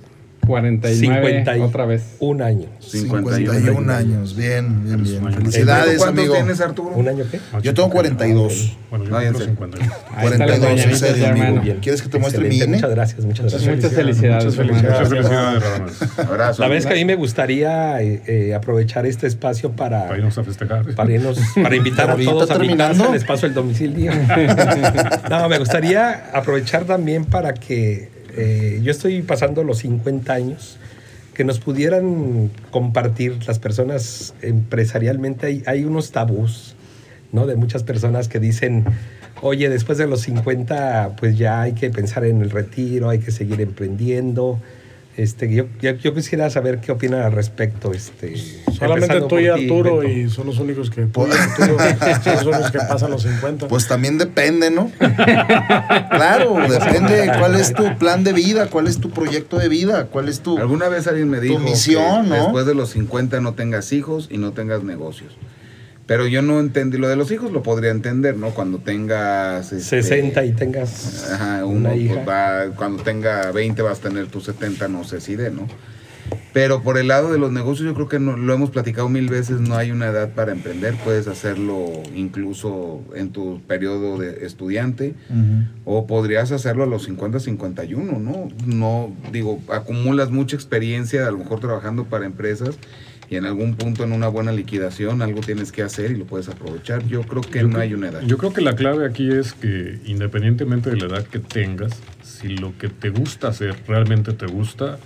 [0.46, 2.02] 49 50 y otra vez.
[2.18, 2.66] Un año.
[2.80, 4.34] 51 años.
[4.36, 5.24] Bien, bien, bien.
[5.26, 5.36] años.
[5.36, 6.34] Felicidades, ¿Cuántos amigo.
[6.34, 6.90] tienes, Arturo?
[6.96, 7.38] ¿Un año qué?
[7.62, 8.76] Yo tengo 42.
[8.90, 9.44] Bueno, yo sé.
[9.46, 9.88] 52.
[10.16, 11.60] Ahí están las 42, en serio, amigo.
[11.62, 11.78] Bien.
[11.80, 12.66] ¿Quieres que te muestre mi INE?
[12.66, 13.76] Muchas gracias, muchas gracias.
[13.76, 14.44] Muchas felicidades.
[14.44, 16.18] Muchas felicidades, muchas felicidades.
[16.18, 16.62] Abrazo.
[16.62, 20.18] La verdad es que a mí me gustaría eh, eh, aprovechar este espacio para, Para
[20.18, 20.84] irnos a festejar.
[20.94, 24.12] para, irnos- para invitar a todos a mi casa, les paso el domicilio.
[25.30, 30.78] no, me gustaría aprovechar también para que eh, yo estoy pasando los 50 años,
[31.34, 35.46] que nos pudieran compartir las personas empresarialmente.
[35.46, 36.74] Hay, hay unos tabús,
[37.32, 37.46] ¿no?
[37.46, 38.84] De muchas personas que dicen,
[39.40, 43.30] oye, después de los 50, pues ya hay que pensar en el retiro, hay que
[43.30, 44.60] seguir emprendiendo.
[45.16, 47.92] Este, yo, yo, yo quisiera saber qué opinan al respecto.
[47.92, 48.34] Este,
[48.72, 52.46] Solamente tú y ti, Arturo y son los únicos que tú y Arturo son los
[52.46, 53.68] únicos que pasan los 50.
[53.68, 54.90] Pues también depende, ¿no?
[54.98, 60.06] claro, depende de cuál es tu plan de vida, cuál es tu proyecto de vida,
[60.06, 60.56] cuál es tu...
[60.56, 62.34] Alguna vez alguien me dijo misión, que ¿no?
[62.36, 65.36] después de los 50 no tengas hijos y no tengas negocios.
[66.06, 68.50] Pero yo no entendí, lo de los hijos lo podría entender, ¿no?
[68.50, 69.72] Cuando tengas...
[69.72, 72.24] este, 60 y tengas Ajá, uno una pues, hija.
[72.24, 75.68] va, cuando tenga 20 vas a tener tus 70, no sé si de, ¿no?
[76.52, 79.28] Pero por el lado de los negocios, yo creo que no, lo hemos platicado mil
[79.28, 85.14] veces, no hay una edad para emprender, puedes hacerlo incluso en tu periodo de estudiante
[85.84, 88.48] o podrías hacerlo a los 50, 51, ¿no?
[88.66, 92.76] No, digo, acumulas mucha experiencia, a lo mejor trabajando para empresas
[93.32, 96.50] y en algún punto en una buena liquidación algo tienes que hacer y lo puedes
[96.50, 97.02] aprovechar.
[97.06, 98.20] Yo creo que Yo no creo- hay una edad.
[98.26, 102.48] Yo creo que la clave aquí es que independientemente de la edad que tengas, si
[102.48, 104.98] lo que te gusta hacer realmente te gusta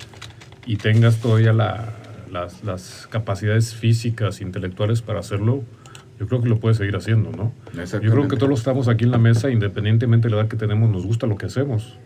[0.66, 1.94] y tengas todavía la-
[2.32, 5.62] las, las capacidades físicas, intelectuales para hacerlo,
[6.18, 7.52] yo creo que lo puedes seguir haciendo, ¿no?
[8.02, 10.56] Yo creo que todos los estamos aquí en la mesa, independientemente de la edad que
[10.56, 11.96] tenemos, nos gusta lo que hacemos.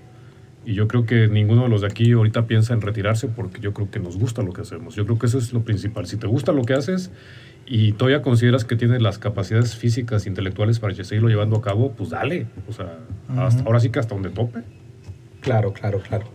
[0.70, 3.74] Y yo creo que ninguno de los de aquí ahorita piensa en retirarse porque yo
[3.74, 4.94] creo que nos gusta lo que hacemos.
[4.94, 6.06] Yo creo que eso es lo principal.
[6.06, 7.10] Si te gusta lo que haces
[7.66, 12.10] y todavía consideras que tienes las capacidades físicas, intelectuales para seguirlo llevando a cabo, pues
[12.10, 12.46] dale.
[12.68, 13.00] O sea,
[13.36, 14.60] hasta, ahora sí que hasta donde tope.
[15.40, 16.26] Claro, claro, claro.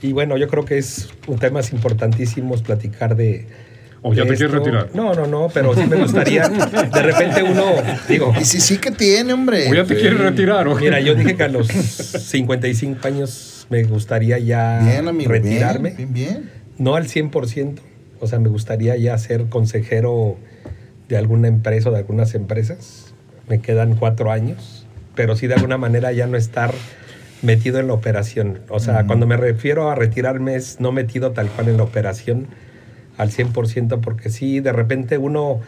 [0.00, 3.48] Y bueno, yo creo que es un tema importantísimos platicar de.
[4.02, 4.90] ¿O ya te quieres retirar?
[4.94, 6.48] No, no, no, pero sí me gustaría.
[6.48, 7.64] De repente uno,
[8.08, 9.68] digo, Y si sí que tiene, hombre.
[9.68, 10.68] ¿O ya te quieres retirar?
[10.68, 15.94] o mira, yo dije que a los 55 años me gustaría ya Bien, amigo, retirarme.
[15.96, 16.50] bien, bien, bien.
[16.76, 17.78] No al 100%.
[18.20, 20.36] O sea, me gustaría ya ser consejero
[21.08, 23.14] de alguna empresa o de algunas empresas.
[23.48, 26.74] Me quedan cuatro años, pero sí de alguna manera ya no estar
[27.40, 28.60] metido en la operación.
[28.68, 32.48] O sea, cuando me refiero a retirarme es no metido tal cual en la operación
[33.16, 35.60] al 100%, porque sí, de repente uno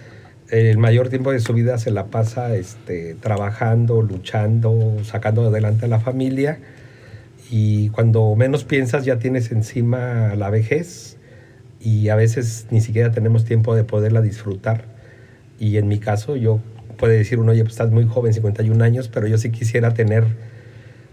[0.51, 5.87] eh, el mayor tiempo de su vida se la pasa este, trabajando, luchando, sacando adelante
[5.87, 6.59] a la familia
[7.51, 11.19] y cuando menos piensas ya tienes encima la vejez
[11.81, 14.85] y a veces ni siquiera tenemos tiempo de poderla disfrutar.
[15.59, 16.61] Y en mi caso, yo
[16.97, 20.25] puede decir uno, oye, pues estás muy joven, 51 años, pero yo sí quisiera tener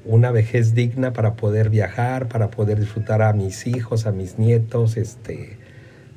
[0.06, 4.98] una vejez digna para poder viajar, para poder disfrutar a mis hijos, a mis nietos,
[4.98, 5.58] este,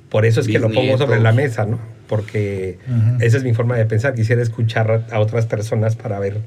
[0.09, 1.81] por eso es que lo pongo sobre la mesa, ¿no?
[2.09, 3.25] Porque Ujú.
[3.25, 4.15] esa es mi forma de pensar.
[4.15, 6.39] Quisiera escuchar a otras personas para ver.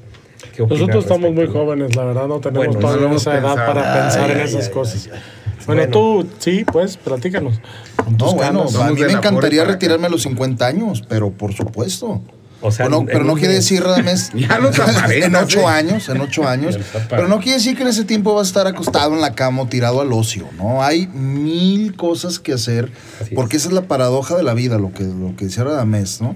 [0.58, 4.30] Nosotros estamos muy jóvenes, la verdad no tenemos Bueno, todavía no esa edad para pensar
[4.30, 5.08] en esas ay, cosas.
[5.12, 5.18] ay,
[5.66, 5.92] Bueno, Bueno.
[5.92, 7.60] tú, sí, pues, platícanos.
[7.96, 11.52] Con tus No, bueno, a mí me encantaría retirarme a los 50 años, pero por
[11.54, 12.22] supuesto.
[12.60, 13.64] O sea, Bueno, en- pero en no quiere mes.
[13.64, 16.76] decir, Radamés, en ocho años, en ocho años.
[17.08, 19.62] Pero no quiere decir que en ese tiempo vas a estar acostado en la cama
[19.62, 20.82] o tirado al ocio, ¿no?
[20.82, 23.62] Hay mil cosas que hacer, Así porque es.
[23.62, 26.34] esa es la paradoja de la vida, lo que, lo que decía Radamés, ¿no?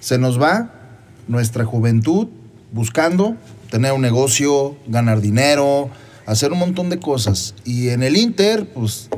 [0.00, 0.70] Se nos va
[1.28, 2.28] nuestra juventud
[2.72, 3.36] buscando
[3.70, 5.90] tener un negocio, ganar dinero,
[6.26, 7.54] hacer un montón de cosas.
[7.64, 9.08] Y en el Inter, pues,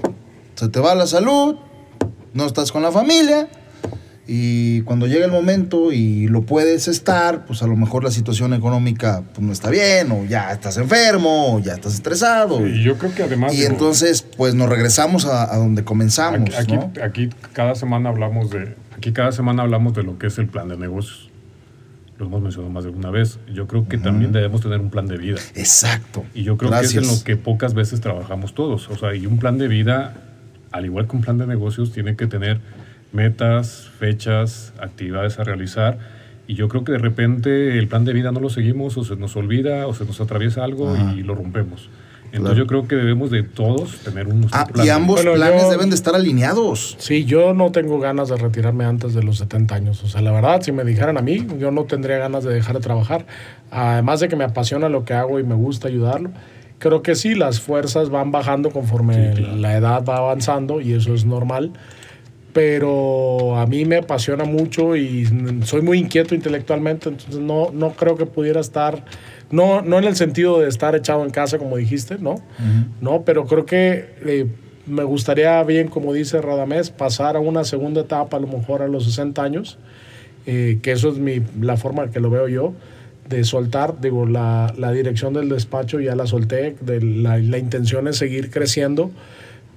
[0.55, 1.57] se te va la salud,
[2.35, 3.49] no estás con la familia,
[4.27, 8.55] y cuando llega el momento y lo puedes estar, pues a lo mejor la situación
[8.55, 12.65] económica pues, no está bien, o ya estás enfermo, o ya estás estresado.
[12.67, 13.53] Y yo creo que además...
[13.53, 16.93] y digo, entonces, pues nos regresamos a, a donde comenzamos, Aquí, aquí, ¿no?
[17.05, 20.69] aquí cada semana hablamos de aquí cada semana hablamos de lo que es el plan
[20.69, 21.32] de negocios.
[22.23, 23.41] Lo hemos mencionado más de una vez.
[23.53, 25.41] Yo creo que también debemos tener un plan de vida.
[25.57, 26.25] Exacto.
[26.35, 27.03] Y yo creo que Gracias.
[27.03, 28.89] es en lo que pocas veces trabajamos todos.
[28.91, 30.15] O sea, y un plan de vida,
[30.71, 32.61] al igual que un plan de negocios, tiene que tener
[33.13, 35.99] metas, fechas, actividades a realizar.
[36.47, 39.17] Y yo creo que de repente el plan de vida no lo seguimos o se
[39.17, 41.15] nos olvida o se nos atraviesa algo Ajá.
[41.15, 41.89] y lo rompemos.
[42.33, 44.87] Entonces yo creo que debemos de todos tener un Ah, plan.
[44.87, 46.97] y ambos Bueno, planes yo- deben de estar alineados.
[46.99, 50.03] Sí, yo no tengo ganas de retirarme antes de los 70 años.
[50.03, 52.77] O sea, la verdad, si me dijeran a mí, yo no tendría ganas de dejar
[52.77, 53.27] de trabajar.
[53.71, 56.31] Además de que me apasiona lo que hago y me gusta ayudarlo.
[56.79, 61.25] Creo que sí, las fuerzas van bajando conforme la edad va avanzando y eso es
[61.25, 61.73] normal.
[62.53, 65.27] Pero a mí me apasiona mucho y
[65.65, 69.05] soy muy inquieto intelectualmente, entonces no, no creo que pudiera estar,
[69.53, 72.37] no, no en el sentido de estar echado en casa, como dijiste, ¿no?
[73.03, 74.47] No, pero creo que eh,
[74.87, 78.89] me gustaría bien, como dice Radamés, pasar a una segunda etapa, a lo mejor a
[78.89, 79.79] los 60 años,
[80.47, 82.73] eh, que eso es mi, la forma que lo veo yo,
[83.29, 88.09] de soltar, digo, la, la dirección del despacho ya la solté, de la, la intención
[88.09, 89.11] es seguir creciendo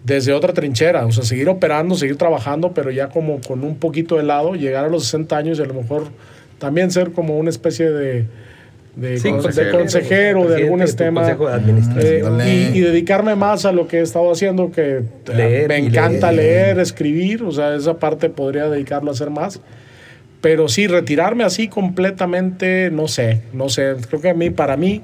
[0.05, 4.15] desde otra trinchera, o sea, seguir operando, seguir trabajando, pero ya como con un poquito
[4.15, 6.07] de lado, llegar a los 60 años y a lo mejor
[6.59, 8.25] también ser como una especie de,
[8.95, 9.77] de, Sí, con- de consejero.
[9.79, 11.21] consejero, de Presidente algún de tu tema.
[11.21, 12.41] consejo de administración.
[12.41, 15.03] Eh, y, y dedicarme más a lo que he estado haciendo, que eh,
[15.35, 16.67] Leer me encanta leer.
[16.67, 19.59] leer, escribir, o sea, esa parte podría dedicarlo a hacer más.
[20.41, 23.95] Pero sí, retirarme así completamente, no sé, no sé.
[24.07, 25.01] Creo que a mí, para mí,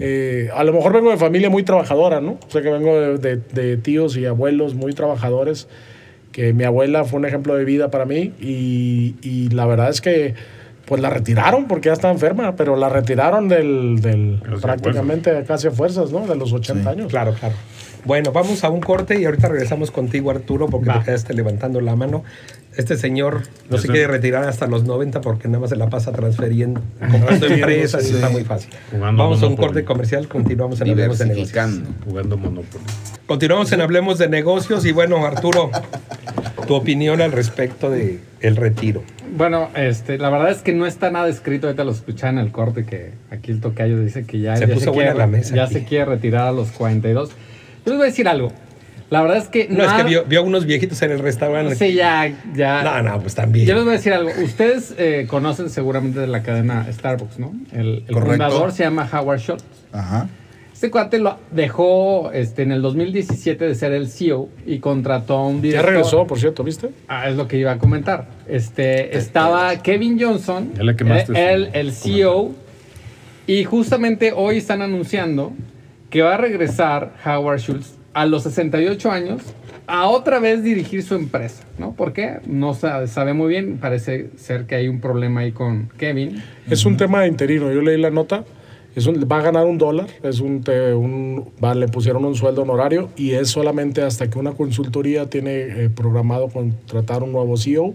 [0.00, 2.32] eh, a lo mejor vengo de familia muy trabajadora, ¿no?
[2.46, 5.68] O sea, que vengo de, de- de tíos y abuelos muy trabajadores,
[6.32, 10.00] que mi abuela fue un ejemplo de vida para mí y, y la verdad es
[10.00, 10.34] que
[10.92, 15.70] pues la retiraron porque ya estaba enferma, pero la retiraron del, del prácticamente casi a
[15.70, 16.26] fuerzas, ¿no?
[16.26, 17.06] De los 80 años.
[17.10, 17.54] Claro, claro.
[18.04, 20.98] Bueno, vamos a un corte y ahorita regresamos contigo, Arturo, porque Va.
[20.98, 22.24] te quedaste levantando la mano.
[22.76, 26.12] Este señor no se quiere retirar hasta los 90 porque nada más se la pasa
[26.12, 28.14] transferiendo, comprando empresas y sí.
[28.16, 28.68] está muy fácil.
[28.90, 31.80] Jugando vamos a un corte comercial, continuamos en Hablemos de Negocios.
[32.04, 32.84] Jugando Monopoly.
[33.26, 35.70] Continuamos en Hablemos de Negocios y bueno, Arturo,
[36.66, 39.02] tu opinión al respecto de el retiro.
[39.34, 41.66] Bueno, este, la verdad es que no está nada escrito.
[41.66, 44.74] Ahorita lo escuchan en el corte que aquí el tocayo dice que ya, Se ya,
[44.74, 45.74] puso quiere, la mesa ya aquí.
[45.74, 47.30] se quiere retirar a los 42.
[47.30, 47.34] Yo
[47.86, 48.52] les voy a decir algo.
[49.10, 51.18] La verdad es que No, es que nada- vio, vio a unos viejitos en el
[51.18, 51.74] restaurante.
[51.74, 52.82] Sí, ya, ya.
[52.82, 53.66] No, no, pues también.
[53.66, 54.30] Yo les voy a decir algo.
[54.42, 57.52] Ustedes eh, conocen seguramente de la cadena Starbucks, ¿no?
[57.72, 59.64] El, el fundador se llama Howard Schultz.
[59.92, 60.28] Ajá.
[60.82, 65.46] Este cuate lo dejó este, en el 2017 de ser el CEO y contrató a
[65.46, 65.90] un Ya director.
[65.90, 66.88] regresó, por cierto, ¿viste?
[67.06, 68.26] Ah, es lo que iba a comentar.
[68.48, 71.32] Este, estaba Kevin Johnson, Ya eh, su
[71.72, 72.50] el CEO,
[73.46, 75.52] y justamente hoy están anunciando
[76.10, 79.40] que va a regresar Howard Schultz a los 68 años
[79.86, 81.92] a otra vez dirigir su empresa, ¿no?
[81.92, 82.40] ¿Por qué?
[82.46, 86.42] No sabe, sabe muy bien, parece ser que hay un problema ahí con Kevin.
[86.68, 87.70] Es un tema de interino.
[87.70, 88.42] Yo leí la nota.
[88.94, 90.06] Es un- va a ganar un dólar.
[90.22, 94.38] Es un, te- un- va- le pusieron un sueldo honorario y es solamente hasta que
[94.38, 97.94] una consultoría tiene eh, programado contratar un nuevo CEO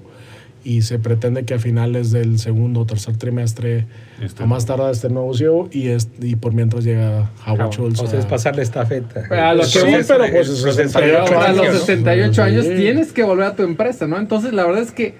[0.63, 3.85] y se pretende que a finales del segundo o tercer trimestre
[4.21, 7.71] Este a más tardar este nuevo CEO y, es, y por mientras llega Howard.
[7.71, 8.01] Schultz.
[8.01, 9.23] O sea, es a- pasarle estafeta.
[9.49, 11.79] A lo que Sí, voy- pero pues 68 a los años, ¿no?
[11.79, 12.75] 68 años Sí.
[12.75, 14.17] tienes que volver a tu empresa, ¿no?
[14.17, 15.13] Entonces, la verdad es que,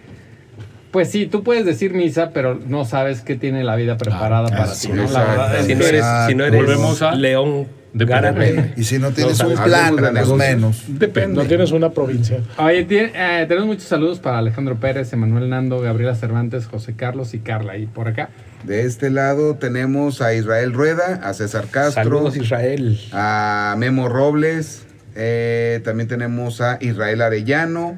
[0.98, 4.64] pues sí, tú puedes decir misa, pero no sabes qué tiene la vida preparada para
[4.64, 5.04] así ti, ¿no?
[5.04, 8.74] es, La verdad es Si no eres, si no eres Volvemos a- León Depende.
[8.76, 10.86] Y si no tienes No un plan, pues menos.
[10.88, 11.36] Depende.
[11.36, 12.40] No tienes una provincia.
[12.58, 17.36] Oye, tiene- eh, tenemos muchos saludos para Alejandro Pérez, Emanuel Nando, Gabriela Cervantes, José Carlos
[17.36, 17.78] y Carla.
[17.78, 18.30] Y por acá,
[18.64, 23.00] De este lado tenemos a Israel Rueda, a César Castro, Saludos, Israel.
[23.12, 24.84] a Memo Robles,
[25.16, 27.98] eh, también tenemos a Israel Arellano,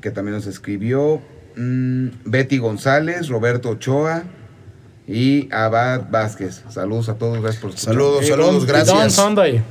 [0.00, 1.22] que también nos escribió,
[1.56, 4.24] mm, Betty González, Roberto Ochoa
[5.06, 6.64] y Abad Vázquez.
[6.68, 7.94] Saludos a todos, gracias por escuchar.
[7.94, 9.12] Saludos, saludos, Don gracias.
[9.14, 9.62] Sunday.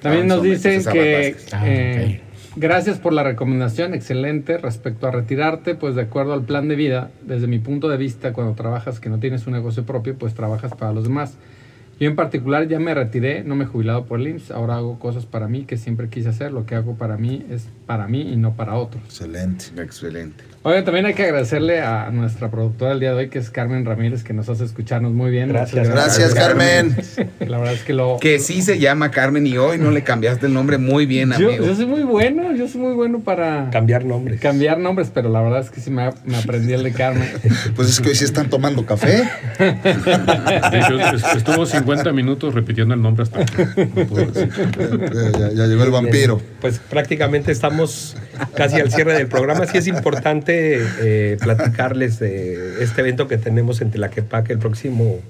[0.00, 1.36] también nos dicen que.
[1.52, 2.20] Ah, eh,
[2.56, 4.58] gracias por la recomendación, excelente.
[4.58, 8.32] Respecto a retirarte, pues de acuerdo al plan de vida, desde mi punto de vista,
[8.32, 11.34] cuando trabajas que no tienes un negocio propio, pues trabajas para los demás.
[12.00, 14.98] Yo en particular ya me retiré, no me he jubilado por el IMSS, ahora hago
[14.98, 18.22] cosas para mí que siempre quise hacer, lo que hago para mí es para mí
[18.22, 19.02] y no para otros.
[19.04, 19.66] Excelente.
[19.76, 20.44] Excelente.
[20.62, 23.84] Oigan, también hay que agradecerle a nuestra productora el día de hoy, que es Carmen
[23.84, 25.48] Ramírez, que nos hace escucharnos muy bien.
[25.48, 25.88] Gracias.
[25.88, 26.96] Muchas Gracias, Carmen.
[27.40, 28.18] La verdad es que lo...
[28.18, 31.52] Que sí se llama Carmen y hoy no le cambiaste el nombre muy bien, amigo.
[31.52, 34.40] yo soy muy bueno, yo soy muy bueno para Cambiar nombres.
[34.40, 37.28] cambiar nombres, pero la verdad es que sí me, me aprendí el de Carmen.
[37.74, 39.22] Pues es que hoy sí están tomando café.
[41.36, 43.40] Estuvo 50 minutos repitiendo el nombre hasta.
[43.40, 44.50] no pudo decir.
[45.38, 46.40] Ya, ya llegó el vampiro.
[46.60, 48.16] Pues prácticamente estamos
[48.54, 49.66] casi al cierre del programa.
[49.66, 55.20] Sí es importante eh, platicarles de este evento que tenemos en Tlaquepaque el próximo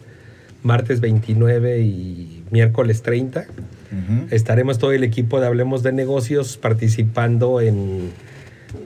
[0.63, 3.47] martes 29 y miércoles 30.
[4.31, 8.13] Estaremos todo el equipo de Hablemos de Negocios participando en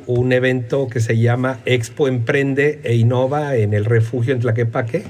[0.06, 5.04] un evento que se llama Expo Emprende e Innova en el refugio en Tlaquepaque.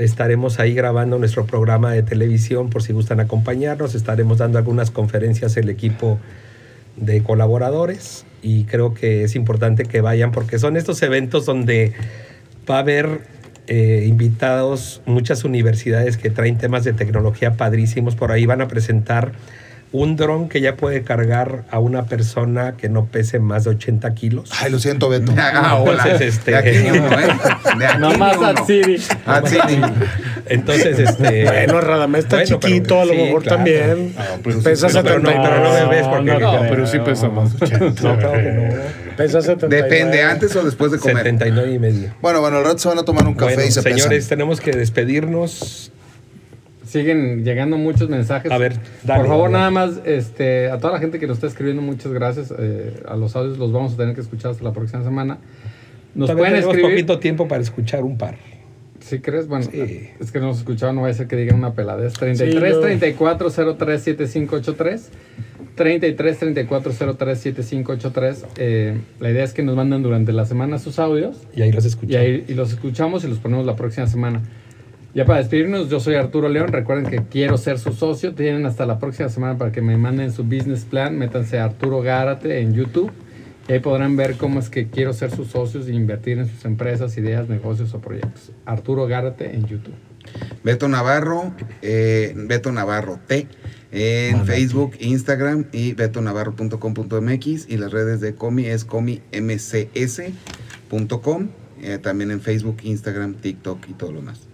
[0.00, 3.94] Estaremos ahí grabando nuestro programa de televisión por si gustan acompañarnos.
[3.94, 6.18] Estaremos dando algunas conferencias el equipo
[6.96, 11.92] de colaboradores y creo que es importante que vayan porque son estos eventos donde
[12.68, 13.20] va a haber
[13.66, 18.16] eh, invitados muchas universidades que traen temas de tecnología padrísimos.
[18.16, 19.32] Por ahí van a presentar
[19.92, 24.14] un dron que ya puede cargar a una persona que no pese más de 80
[24.14, 24.50] kilos.
[24.60, 25.32] Ay, lo siento, Beto.
[25.36, 26.02] Ah, hola.
[26.04, 27.26] Entonces, este- De aquí uno, ¿eh?
[27.78, 28.66] De aquí uno.
[28.66, 29.82] City.
[30.46, 31.44] Entonces, este.
[31.44, 33.56] Bueno, Radamés está Bueno, pero- chiquito, a lo sí, mejor claro.
[33.56, 34.14] también.
[34.44, 36.60] pero sí, pesa pero- pero no- 70 pero no me ves porque- No, creo.
[36.70, 37.52] pero sí pesa más.
[37.54, 39.16] No, claro que no.
[39.16, 39.82] Pesa 79.
[39.82, 41.16] Depende, antes o después de comer.
[41.18, 42.10] 79 y medio.
[42.22, 44.28] Bueno, bueno, al rato se van a tomar un café Bueno, y se señores, pesan.
[44.28, 45.92] tenemos que despedirnos.
[46.90, 48.50] Siguen llegando muchos mensajes.
[48.50, 48.74] A ver,
[49.04, 49.58] dale, Por favor, dale.
[49.58, 52.52] nada más, este, a toda la gente que nos está escribiendo, muchas gracias.
[52.58, 55.38] Eh, a los audios los vamos a tener que escuchar hasta la próxima semana.
[56.16, 56.96] Nos Todavía pueden tenemos escribir.
[57.06, 58.34] poquito tiempo para escuchar un par.
[58.98, 59.46] ¿Sí crees?
[59.46, 60.08] Bueno, Sí.
[60.18, 62.12] es que no nos escuchaban, no vaya a ser que digan una peladez.
[62.14, 65.10] 33 Sí, yo- 34 03 7583.
[65.76, 68.44] 33 34 03 7583.
[68.58, 71.84] Eh, la idea es que nos mandan durante la semana sus audios Y ahí los
[71.84, 72.26] y, escuchamos.
[72.26, 74.42] ahí, y los escuchamos y los ponemos la próxima semana.
[75.12, 76.68] Ya para despedirnos, yo soy Arturo León.
[76.68, 78.34] Recuerden que quiero ser su socio.
[78.34, 81.18] Tienen hasta la próxima semana para que me manden su business plan.
[81.18, 83.10] Métanse a Arturo Gárate en YouTube.
[83.68, 86.64] Y ahí podrán ver cómo es que quiero ser sus socios e invertir en sus
[86.64, 88.52] empresas, ideas, negocios o proyectos.
[88.64, 89.94] Arturo Gárate en YouTube.
[90.62, 93.46] Beto Navarro, eh, Beto Navarro T,
[93.90, 100.28] en Facebook, Instagram y betonavarro.com.mx y las redes de Comi es comimcs.com,
[101.82, 104.49] eh, también en Facebook, Instagram, TikTok y todo lo más.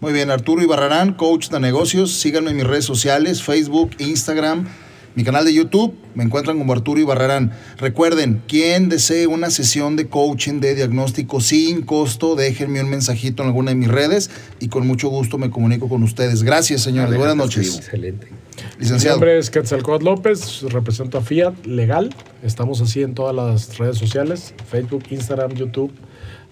[0.00, 2.12] Muy bien, Arturo Ibarrarán, coach de negocios.
[2.12, 4.68] Síganme en mis redes sociales, Facebook, Instagram,
[5.16, 5.92] mi canal de YouTube.
[6.14, 7.50] Me encuentran como Arturo Ibarrarán.
[7.78, 13.48] Recuerden, quien desee una sesión de coaching, de diagnóstico sin costo, déjenme un mensajito en
[13.48, 14.30] alguna de mis redes
[14.60, 16.44] y con mucho gusto me comunico con ustedes.
[16.44, 17.18] Gracias, señores.
[17.18, 17.66] Buenas noches.
[17.66, 17.78] escribo.
[17.84, 18.28] Excelente.
[18.76, 19.16] Mi Licenciado.
[19.16, 22.14] nombre es Quetzalcóatl López, represento a Fiat Legal.
[22.44, 25.92] Estamos así en todas las redes sociales, Facebook, Instagram, YouTube.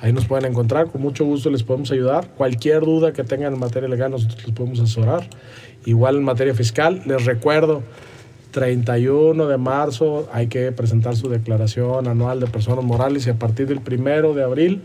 [0.01, 2.29] Ahí nos pueden encontrar, con mucho gusto les podemos ayudar.
[2.37, 5.29] Cualquier duda que tengan en materia legal, nosotros les podemos asesorar.
[5.87, 7.83] Igual en materia fiscal, les recuerdo,
[8.57, 13.67] 31 de marzo hay que presentar su declaración anual de personas morales y a partir
[13.67, 14.83] del primero de abril,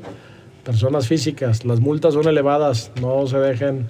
[0.63, 1.65] personas físicas.
[1.65, 3.89] Las multas son elevadas, no se dejen,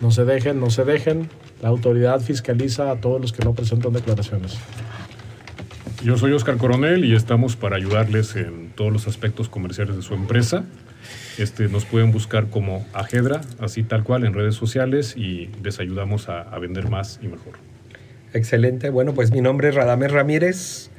[0.00, 1.28] no se dejen, no se dejen.
[1.60, 4.58] La autoridad fiscaliza a todos los que no presentan declaraciones.
[6.04, 10.14] Yo soy Oscar Coronel y estamos para ayudarles en todos los aspectos comerciales de su
[10.14, 10.64] empresa.
[11.38, 16.28] Este, nos pueden buscar como Ajedra, así tal cual, en redes sociales y les ayudamos
[16.28, 17.54] a, a vender más y mejor.
[18.32, 18.90] Excelente.
[18.90, 20.90] Bueno, pues mi nombre es Radamés Ramírez.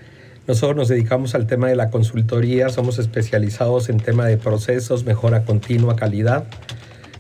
[0.48, 5.44] Nosotros nos dedicamos al tema de la consultoría, somos especializados en tema de procesos, mejora
[5.44, 6.46] continua, calidad.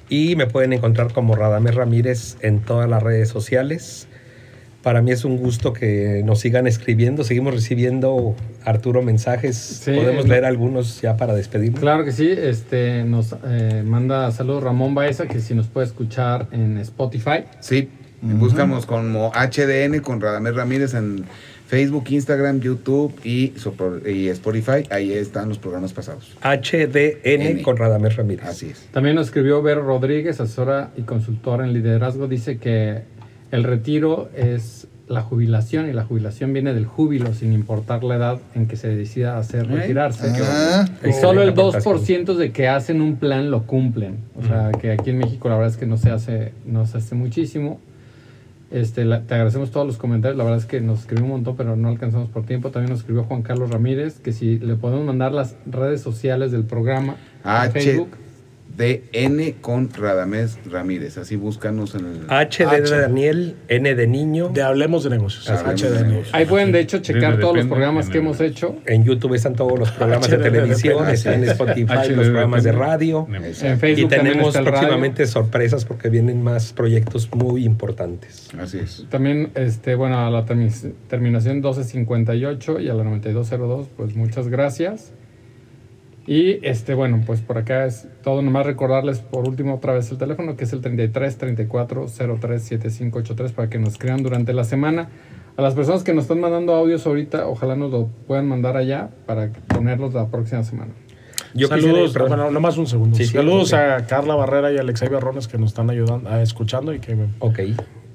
[0.08, 4.07] Y me pueden encontrar como Radamés Ramírez en todas las redes sociales.
[4.88, 7.25] Para mí es un gusto que nos sigan escribiendo.
[7.25, 9.57] Seguimos recibiendo, Arturo, mensajes.
[9.57, 11.81] Sí, Podemos leer algunos ya para despedirnos.
[11.81, 16.47] Claro que sí, este, nos eh, manda saludos Ramón Baeza, que si nos puede escuchar
[16.53, 17.43] en Spotify.
[17.59, 17.89] Sí,
[18.21, 21.25] buscamos como HDN con Radamés Ramírez en
[21.67, 23.51] Facebook, Instagram, YouTube y
[24.29, 24.85] Spotify.
[24.89, 26.38] Ahí están los programas pasados.
[26.41, 27.61] HDN N.
[27.61, 28.45] con Radamés Ramírez.
[28.45, 28.88] Así es.
[28.93, 32.29] También nos escribió Vero Rodríguez, asesora y consultora en liderazgo.
[32.29, 33.16] Dice que
[33.51, 38.39] el retiro es la jubilación y la jubilación viene del júbilo, sin importar la edad
[38.55, 39.75] en que se decida hacer ¿Eh?
[39.75, 40.33] retirarse.
[40.43, 44.17] Ah, Y solo el Excelente 2% de que hacen un plan lo cumplen.
[44.35, 46.97] O sea, que aquí en México la verdad es que no se hace, no se
[46.97, 47.79] hace muchísimo.
[48.69, 50.37] Este, la- te agradecemos todos los comentarios.
[50.37, 52.69] La verdad es que nos escribió un montón, pero no alcanzamos por tiempo.
[52.71, 56.63] También nos escribió Juan Carlos Ramírez, que si le podemos mandar las redes sociales del
[56.65, 58.09] programa a Facebook.
[58.78, 61.17] HDN con Radamés Ramírez.
[61.17, 62.19] Así búscanos en el...
[62.30, 62.95] H de H.
[62.95, 64.49] Daniel, N de niño.
[64.49, 65.49] De Hablemos de Negocios.
[65.49, 66.07] Hablemos de HDN.
[66.09, 66.34] Negocios.
[66.36, 68.75] Ahí pueden de hecho checar Desde todos los programas que hemos hecho.
[68.86, 72.71] En YouTube están todos los programas de HDD, televisión, están en Spotify, los programas de
[72.71, 73.28] radio.
[73.34, 74.80] En Y Facebook también tenemos está el radio.
[74.80, 78.49] próximamente sorpresas porque vienen más proyectos muy importantes.
[78.59, 79.05] Así es.
[79.09, 85.13] También, este, bueno, a la termi- terminación 1258 y a la 9202, pues muchas gracias.
[86.28, 88.41] Y este, bueno, pues por acá es todo.
[88.41, 92.05] Nomás recordarles por último otra vez el teléfono, que es el 33 34
[92.39, 95.09] 03 7583, para que nos escriban durante la semana.
[95.55, 99.09] A las personas que nos están mandando audios ahorita, ojalá nos lo puedan mandar allá
[99.25, 100.91] para ponerlos la próxima semana.
[101.53, 103.15] Yo Saludos, quisiera- bueno, nomás un segundo.
[103.17, 106.41] Sí, sí, Saludos a Carla Barrera y a Alexei Barrones que nos están ayudando, ah,
[106.43, 107.59] escuchando y que Ok.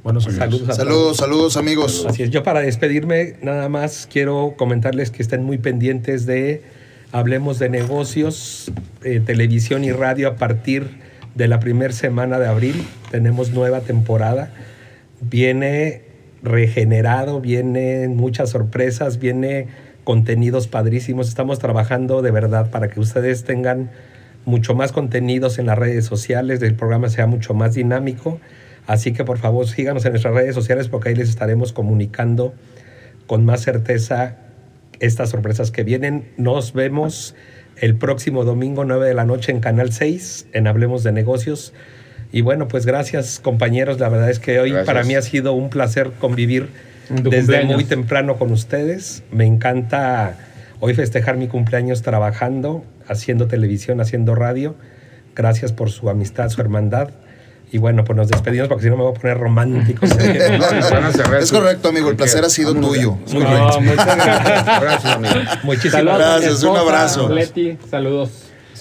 [0.04, 0.38] buenos amigos.
[0.44, 2.06] Saludos a saludos, saludos, amigos.
[2.06, 6.62] Así es, yo para despedirme nada más quiero comentarles que estén muy pendientes de
[7.12, 8.72] Hablemos de Negocios,
[9.04, 10.88] eh, televisión y radio a partir
[11.34, 12.86] de la primera semana de abril.
[13.10, 14.50] Tenemos nueva temporada.
[15.20, 16.04] Viene
[16.42, 19.66] regenerado, vienen muchas sorpresas, viene
[20.04, 21.28] contenidos padrísimos.
[21.28, 23.90] Estamos trabajando de verdad para que ustedes tengan
[24.46, 28.40] mucho más contenidos en las redes sociales, el programa sea mucho más dinámico.
[28.86, 32.54] Así que por favor síganos en nuestras redes sociales porque ahí les estaremos comunicando
[33.26, 34.38] con más certeza
[35.02, 36.24] estas sorpresas que vienen.
[36.36, 37.34] Nos vemos
[37.76, 41.74] el próximo domingo 9 de la noche en Canal 6 en Hablemos de Negocios.
[42.30, 43.98] Y bueno, pues gracias compañeros.
[43.98, 44.86] La verdad es que hoy Gracias.
[44.86, 46.68] para mí ha sido un placer convivir
[47.10, 47.74] desde cumpleaños.
[47.74, 49.24] muy temprano con ustedes.
[49.32, 50.38] Me encanta
[50.80, 54.76] hoy festejar mi cumpleaños trabajando, haciendo televisión, haciendo radio.
[55.34, 57.10] Gracias por su amistad, su hermandad.
[57.72, 60.04] Y bueno, pues nos despedimos porque si no me voy a poner romántico.
[60.06, 62.10] A Es correcto, amigo.
[62.10, 63.16] El placer ha sido tuyo.
[63.26, 63.80] Es Muy correcto.
[63.80, 64.06] No, muchas
[64.80, 65.16] gracias.
[65.16, 65.34] Amigo.
[65.62, 67.28] Muchísimas a Gracias, un abrazo.
[67.30, 68.30] Leti, saludos.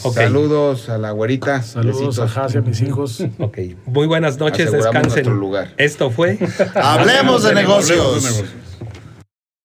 [0.04, 0.16] Ok.
[0.16, 1.62] Saludos a la güerita.
[1.62, 2.32] Saludos a Besitos.
[2.32, 3.24] Jasi, a mis hijos.
[3.40, 3.60] Ok.
[3.86, 5.26] Muy buenas noches, descansen.
[5.28, 5.70] lugar.
[5.78, 6.38] Esto fue
[6.76, 7.98] Hablemos de negocios.
[7.98, 8.71] Hablemos de negocios.